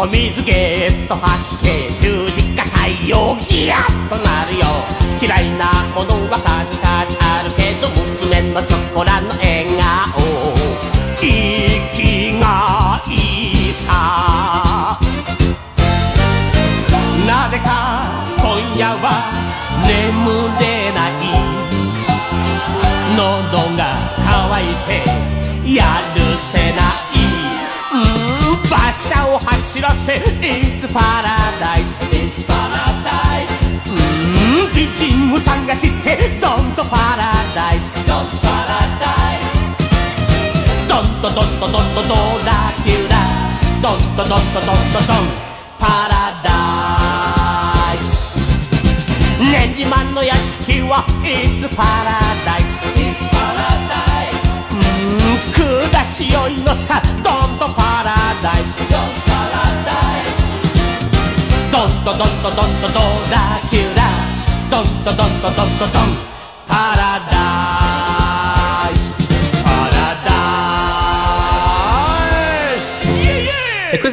[0.07, 4.65] お水ゲット吐き気十字架太陽ギヤッとなるよ。
[5.20, 5.66] 嫌いな
[5.97, 9.26] ものは数々あるけど娘のチョコラの
[30.07, 33.51] 走らせ It's Paradise It's Paradise
[33.89, 39.51] うん美人を探して Don't Paradise Don't Paradise
[40.89, 42.15] ドンとドンとドンとド
[42.47, 43.16] ラキュラ
[43.83, 45.27] ドンとドンとドンとドン
[45.77, 46.15] パラ
[46.45, 48.39] ダイス
[49.41, 59.26] 練馬の屋敷は It's Paradise It's Paradise うん暮らしよいのさ Don't Paradise Don't Paradise
[62.07, 62.62] ドドドドドド
[63.33, 64.03] ラキュラ
[64.70, 66.15] ドンドドドドドドン
[66.65, 67.56] タララ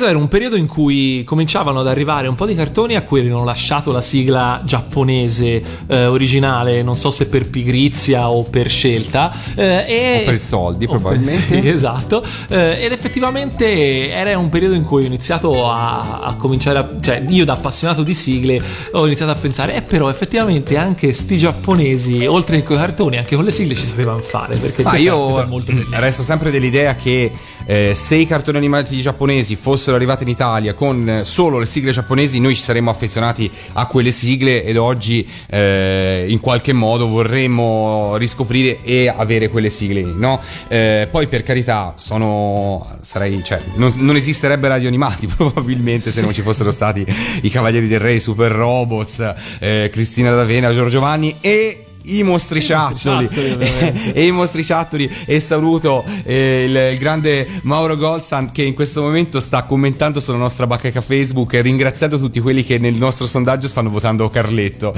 [0.03, 3.21] questo era un periodo in cui cominciavano ad arrivare un po' di cartoni a cui
[3.21, 9.33] avevano lasciato la sigla giapponese eh, originale, non so se per pigrizia o per scelta.
[9.55, 10.21] eh, e...
[10.23, 11.61] O per soldi, probabilmente.
[11.61, 12.23] sì, esatto.
[12.49, 16.89] Eh, ed effettivamente era un periodo in cui ho iniziato a, a cominciare a...
[16.99, 18.61] cioè io da appassionato di sigle
[18.91, 23.17] ho iniziato a pensare, eh però effettivamente anche sti giapponesi, oltre che con i cartoni,
[23.17, 25.47] anche con le sigle ci sapevano fare, perché Ma io
[25.91, 27.31] resto sempre dell'idea che
[27.65, 31.91] eh, se i cartoni animati giapponesi fossero arrivati in Italia con eh, solo le sigle
[31.91, 38.15] giapponesi, noi ci saremmo affezionati a quelle sigle ed oggi eh, in qualche modo vorremmo
[38.17, 40.39] riscoprire e avere quelle sigle, no?
[40.67, 46.33] Eh, poi per carità, sono sarei, cioè, non, non esisterebbe radio animati probabilmente se non
[46.33, 47.05] ci fossero stati
[47.41, 53.29] i Cavalieri del Re, Super Robots, eh, Cristina D'Avena, Giorgio Vanni e i mostriciattoli.
[54.13, 59.39] E i mostriciattoli e saluto eh, il, il grande Mauro Golsan che in questo momento
[59.39, 63.89] sta commentando sulla nostra bacheca Facebook e ringraziando tutti quelli che nel nostro sondaggio stanno
[63.89, 64.93] votando Carletto.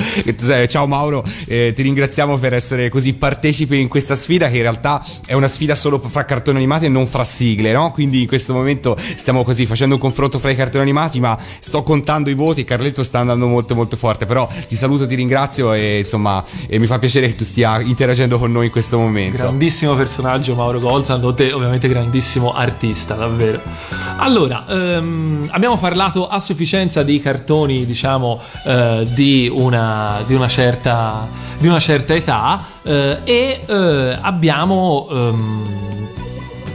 [0.68, 5.06] Ciao Mauro eh, ti ringraziamo per essere così partecipe in questa sfida che in realtà
[5.26, 7.92] è una sfida solo fra cartoni animati e non fra sigle no?
[7.92, 11.84] quindi in questo momento stiamo così facendo un confronto fra i cartoni animati ma sto
[11.84, 16.00] contando i voti Carletto sta andando molto molto forte però ti saluto ti ringrazio e
[16.00, 19.96] insomma e mi fa piacere che tu stia interagendo con noi in questo momento Grandissimo
[19.96, 23.62] personaggio Mauro Golzan, te ovviamente grandissimo artista, davvero.
[24.18, 31.28] Allora, ehm, abbiamo parlato a sufficienza di cartoni, diciamo, eh, di, una, di, una certa,
[31.58, 35.08] di una certa età eh, e eh, abbiamo...
[35.10, 36.05] ehm,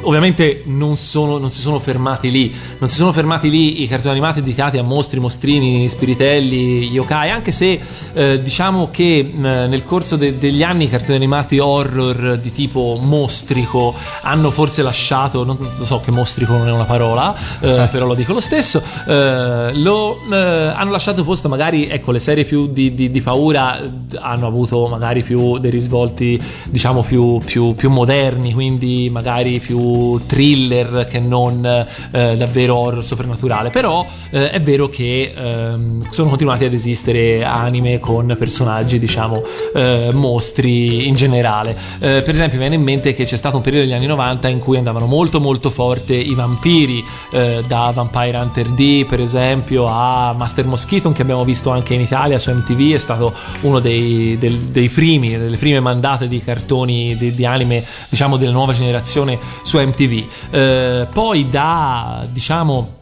[0.02, 4.12] Ovviamente non, sono- non si sono fermati lì, non si sono fermati lì i cartoni
[4.12, 7.78] animati dedicati a mostri, mostrini, spiritelli, yokai, anche se
[8.14, 12.98] eh, diciamo che mh, nel corso de- degli anni i cartoni animati horror di tipo
[13.02, 18.06] mostrico hanno forse lasciato, non lo so che mostrico non è una parola, eh, però
[18.06, 22.66] lo dico lo stesso, eh, lo, eh, hanno lasciato posto magari, ecco, le serie più
[22.68, 26.40] di, di- di paura eh, hanno avuto magari più dei risvolti,
[26.70, 29.88] diciamo, più, più- più moderni, quindi magari più
[30.26, 33.70] thriller che non eh, davvero horror soprannaturale.
[33.70, 39.42] Però eh, è vero che ehm, sono continuati ad esistere anime con personaggi, diciamo,
[39.74, 41.76] eh, mostri in generale.
[41.98, 44.48] Eh, per esempio, mi viene in mente che c'è stato un periodo degli anni 90
[44.48, 49.86] in cui andavano molto molto forte i vampiri, eh, da Vampire Hunter D, per esempio,
[49.86, 54.36] a Master Mosquito, che abbiamo visto anche in Italia su MTV, è stato uno dei,
[54.38, 59.38] del- dei primi, delle prime mandate di cartoni di, di anime, diciamo, della nuova generazione
[59.62, 60.26] su MTV.
[60.50, 62.99] Eh, poi da, diciamo,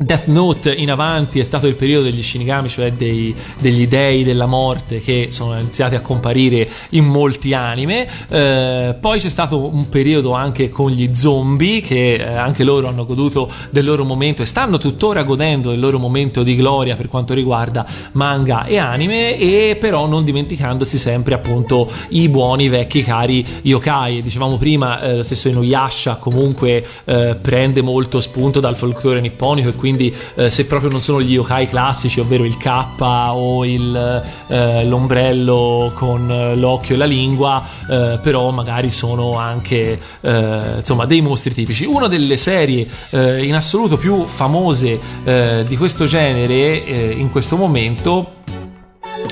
[0.00, 4.46] Death Note in avanti è stato il periodo degli Shinigami, cioè dei- degli dei della
[4.46, 8.08] morte che sono iniziati a comparire in molti anime.
[8.28, 13.04] Eh, poi c'è stato un periodo anche con gli zombie, che eh, anche loro hanno
[13.04, 17.34] goduto del loro momento e stanno tuttora godendo del loro momento di gloria per quanto
[17.34, 24.22] riguarda manga e anime, e però non dimenticandosi sempre appunto i buoni vecchi cari yokai.
[24.22, 29.72] Dicevamo prima, eh, lo stesso Inuyasha comunque eh, prende molto spunto dal folklore nipponico e
[29.72, 32.66] quindi eh, se proprio non sono gli yokai classici, ovvero il K
[33.00, 39.98] o il, eh, l'ombrello con eh, l'occhio e la lingua, eh, però magari sono anche
[40.20, 41.84] eh, insomma dei mostri tipici.
[41.84, 48.36] Una delle serie eh, in assoluto più famose di questo genere in questo momento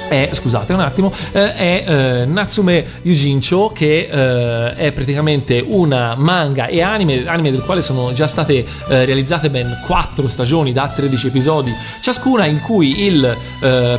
[0.09, 6.67] è, scusate un attimo, eh, è eh, Natsume Yujincho che eh, è praticamente una manga
[6.67, 11.27] e anime, anime del quale sono già state eh, realizzate ben 4 stagioni da 13
[11.29, 13.37] episodi ciascuna in cui il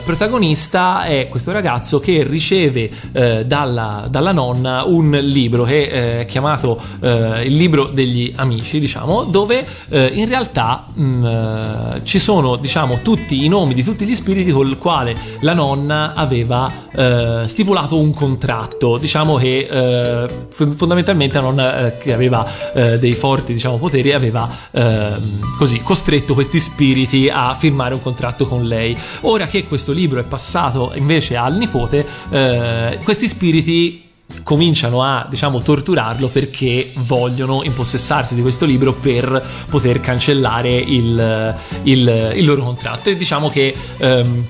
[0.04, 2.90] protagonista è questo ragazzo che riceve
[3.46, 10.28] dalla, dalla nonna un libro che è chiamato il libro degli amici diciamo dove in
[10.28, 15.16] realtà mh, eh, ci sono diciamo tutti i nomi di tutti gli spiriti col quale
[15.42, 18.98] la nonna aveva eh, stipulato un contratto.
[18.98, 24.50] Diciamo che eh, fondamentalmente la nonna eh, che aveva eh, dei forti diciamo poteri aveva
[24.72, 28.98] ehm, così costretto questi spiriti a firmare un contratto con lei.
[29.22, 34.04] Ora che questo libro è passato invece al nipote eh, questi spiriti
[34.44, 42.34] cominciano a diciamo torturarlo perché vogliono impossessarsi di questo libro per poter cancellare il, il-
[42.36, 43.10] il loro contratto.
[43.10, 44.46] E diciamo che ehm,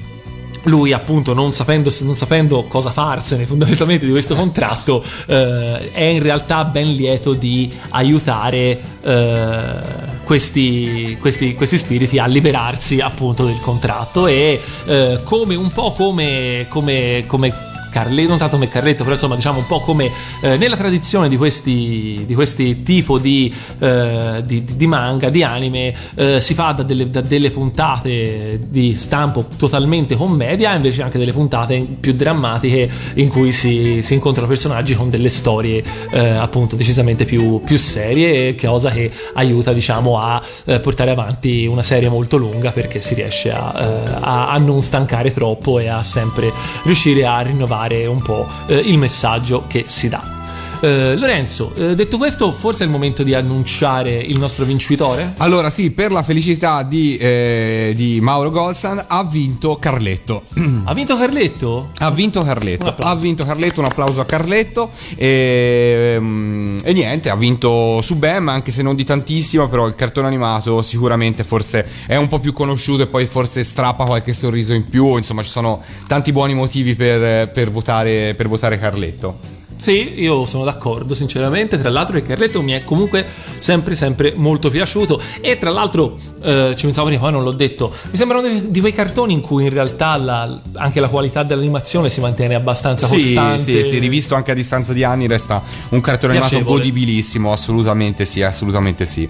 [0.64, 6.22] lui appunto non sapendo, non sapendo cosa farsene fondamentalmente di questo contratto eh, è in
[6.22, 9.76] realtà ben lieto di aiutare eh,
[10.24, 16.66] questi, questi- questi spiriti a liberarsi appunto del contratto e eh, come un po' come,
[16.70, 20.12] come, come Carletto, non tanto come Carletto, però insomma diciamo un po' come
[20.42, 25.94] eh, nella tradizione di questi, di questi tipo di, eh, di- di manga, di anime,
[26.16, 31.32] eh, si fa da delle, da delle puntate di stampo totalmente commedia, invece anche delle
[31.34, 37.26] puntate più drammatiche in cui si, si incontrano personaggi con delle storie eh, appunto decisamente
[37.26, 42.72] più, più serie, cosa che aiuta diciamo a eh, portare avanti una serie molto lunga
[42.72, 43.84] perché si riesce a, eh,
[44.22, 46.52] a- a non stancare troppo e a sempre
[46.84, 50.37] riuscire a rinnovare un po' eh, il messaggio che si dà.
[50.80, 55.34] Eh, Lorenzo, eh, detto questo, forse è il momento di annunciare il nostro vincitore?
[55.38, 60.44] Allora sì, per la felicità di, eh, di Mauro Golsan ha vinto Carletto.
[60.84, 61.90] Ha vinto Carletto?
[61.98, 67.36] Ha vinto Carletto, ha vinto Carletto, un applauso a Carletto e, mm, e niente, ha
[67.36, 72.28] vinto Subem anche se non di tantissimo, però il cartone animato sicuramente forse è un
[72.28, 76.32] po' più conosciuto e poi forse strappa qualche sorriso in più, insomma ci sono tanti
[76.32, 79.57] buoni motivi per, per votare, per votare Carletto.
[79.78, 81.80] Sì, io sono d'accordo, sinceramente.
[81.80, 83.26] Tra l'altro, il Carletto mi è comunque
[83.60, 85.22] sempre, sempre molto piaciuto.
[85.40, 87.94] E tra l'altro, eh, ci pensavo prima, poi non l'ho detto.
[88.10, 92.10] Mi sembrano di, di quei cartoni in cui in realtà la- anche la qualità dell'animazione
[92.10, 93.62] si mantiene abbastanza Sì, costante.
[93.62, 96.80] sì, sì, rivisto anche a distanza di anni resta un cartone animato Piacevole.
[96.80, 99.30] godibilissimo, assolutamente sì, assolutamente sì.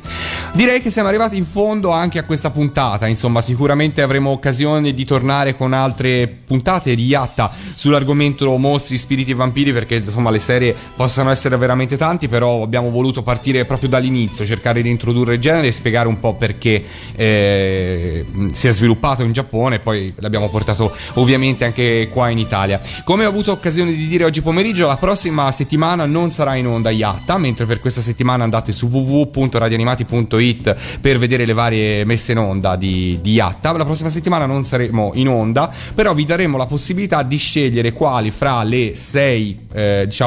[0.53, 5.03] Direi che siamo arrivati in fondo anche a questa puntata, insomma sicuramente avremo occasione di
[5.05, 10.75] tornare con altre puntate di Yatta sull'argomento mostri, spiriti e vampiri perché insomma le serie
[10.95, 15.67] possono essere veramente tanti, però abbiamo voluto partire proprio dall'inizio, cercare di introdurre il genere
[15.67, 16.83] e spiegare un po' perché
[17.15, 22.79] eh, si è sviluppato in Giappone e poi l'abbiamo portato ovviamente anche qua in Italia.
[23.03, 26.89] Come ho avuto occasione di dire oggi pomeriggio, la prossima settimana non sarà in onda
[26.89, 32.75] Yatta, mentre per questa settimana andate su www.radioanimati.it per vedere le varie messe in onda
[32.75, 33.71] di, di Yatta.
[33.71, 38.31] La prossima settimana non saremo in onda, però vi daremo la possibilità di scegliere quali
[38.31, 40.26] fra le sei eh, diciamo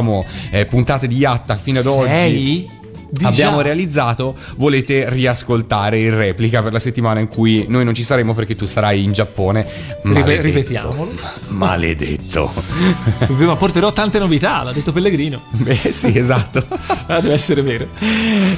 [0.51, 2.79] eh, puntate di Yatta fino ad oggi
[3.13, 3.19] Sei?
[3.19, 8.03] Di abbiamo realizzato volete riascoltare in replica per la settimana in cui noi non ci
[8.05, 9.67] saremo perché tu sarai in Giappone
[10.05, 10.43] Maledetto.
[10.43, 11.13] ripetiamolo.
[11.49, 12.53] maledetto
[13.41, 15.41] Ma porterò tante novità, l'ha detto Pellegrino.
[15.51, 16.65] beh sì esatto
[17.07, 17.89] Ah, deve essere vero.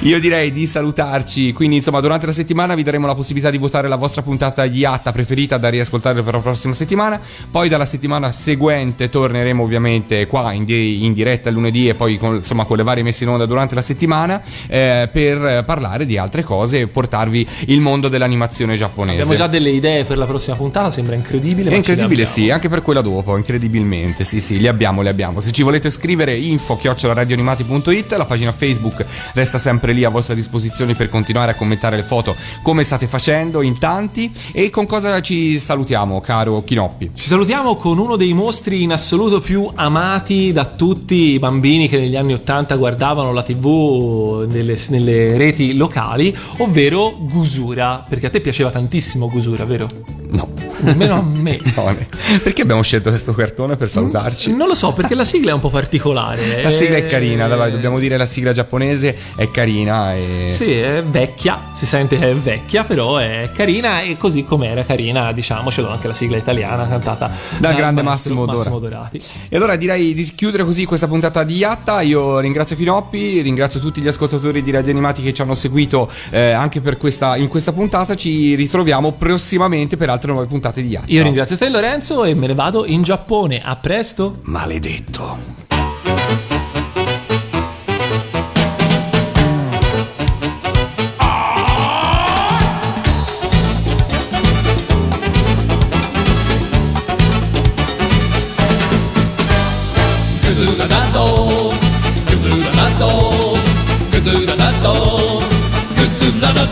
[0.01, 3.89] io direi di salutarci quindi insomma durante la settimana vi daremo la possibilità di votare
[3.89, 7.19] la vostra puntata di Atta preferita da riascoltare per la prossima settimana
[7.51, 12.37] poi dalla settimana seguente torneremo ovviamente qua in, di- in diretta lunedì e poi con,
[12.37, 16.43] insomma con le varie messe in onda durante la settimana eh, per parlare di altre
[16.43, 20.91] cose e portarvi il mondo dell'animazione giapponese Abbiamo già delle idee per la prossima puntata,
[20.91, 21.69] sembra incredibile.
[21.69, 24.25] È le incredibile, sì, anche per quella dopo, incredibilmente.
[24.25, 25.41] Sì, sì, li abbiamo, li abbiamo.
[25.41, 29.05] Se ci volete scrivere info radioanimati.it, la pagina Facebook
[29.35, 33.63] resta sempre lì a vostra disposizione per continuare a commentare le foto come state facendo
[33.63, 34.31] in tanti.
[34.53, 37.13] E con cosa ci salutiamo, caro Chinoppi?
[37.15, 41.99] Ci salutiamo con uno dei mostri in assoluto più amati da tutti i bambini che
[41.99, 48.05] negli anni 80 guardavano la TV nelle, nelle reti locali, ovvero Gusura.
[48.09, 50.22] Perché a te piaceva tantissimo Gusura, vero?
[50.33, 50.49] No.
[50.85, 51.61] Almeno a me.
[51.75, 51.95] No,
[52.43, 54.55] perché abbiamo scelto questo cartone per salutarci?
[54.55, 56.63] Non lo so, perché la sigla è un po' particolare.
[56.63, 60.49] La sigla è Eh, carina, dai, dobbiamo dire la sigla giapponese è carina e...
[60.51, 64.85] Sì, è vecchia, si sente che è vecchia, però è carina e così come era
[64.85, 68.89] carina, diciamocelo, anche la sigla italiana cantata Dal grande maestro Massimo Dora.
[68.89, 69.21] Dorati.
[69.49, 72.01] E allora direi di chiudere così questa puntata di Yatta.
[72.03, 76.51] Io ringrazio Chinoppi, ringrazio tutti gli ascoltatori di Radio Animati che ci hanno seguito eh,
[76.51, 78.15] anche per questa, in questa puntata.
[78.15, 81.11] Ci ritroviamo prossimamente per altre nuove puntate di Yacht.
[81.11, 83.61] Io ringrazio te Lorenzo e me ne vado in Giappone.
[83.63, 84.39] A presto.
[84.43, 85.61] Maledetto.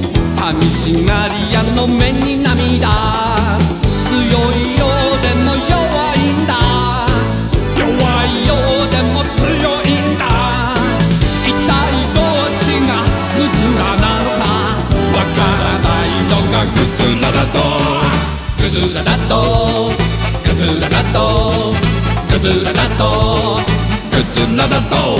[0.40, 2.88] 寂しがり屋の目に涙。
[4.08, 5.78] 強いようでも弱
[6.16, 6.52] いんだ。
[7.76, 7.84] 弱
[8.24, 9.46] いようでも強
[9.84, 10.24] いんだ。
[11.44, 11.70] 一体
[12.14, 12.24] どっ
[12.64, 12.90] ちが
[13.34, 14.42] クズラなのか。
[15.14, 17.56] わからないのがクズラだと。
[18.56, 19.99] クズラだと。
[20.60, 21.72] クズラだと
[22.30, 23.60] クズラだと
[24.10, 25.16] クズラだと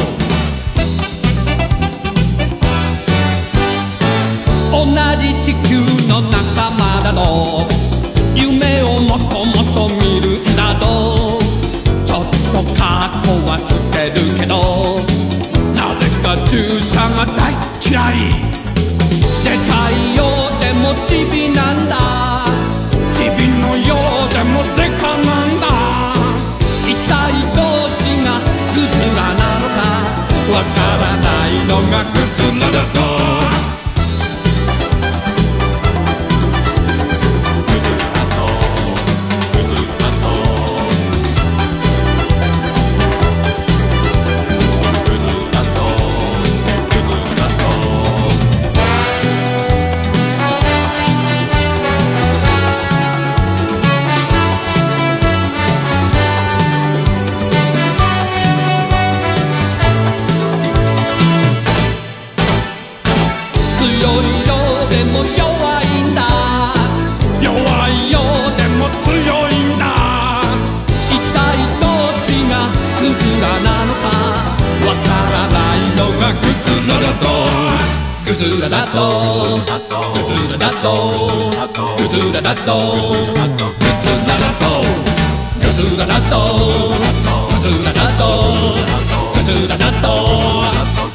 [4.70, 4.84] 同
[5.18, 7.66] じ地球の仲間だと
[8.36, 11.40] 夢をもっともっと見るんだと
[12.04, 15.00] ちょっとカッコはつけるけど
[15.74, 18.44] なぜか注射が大嫌い
[19.42, 21.59] でかいようでもチビな
[31.88, 33.39] つ靴らだと
[78.70, 79.56] だと。
[79.56, 80.94] ぐずらだと。
[81.98, 82.68] ぐずらだと。
[82.68, 84.84] ぐずらだと。
[85.58, 86.38] ぐずらだと。
[87.50, 88.30] ぐずらだと。
[89.34, 90.10] ぐずらだと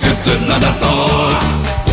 [0.02, 1.85] ぐずらだと。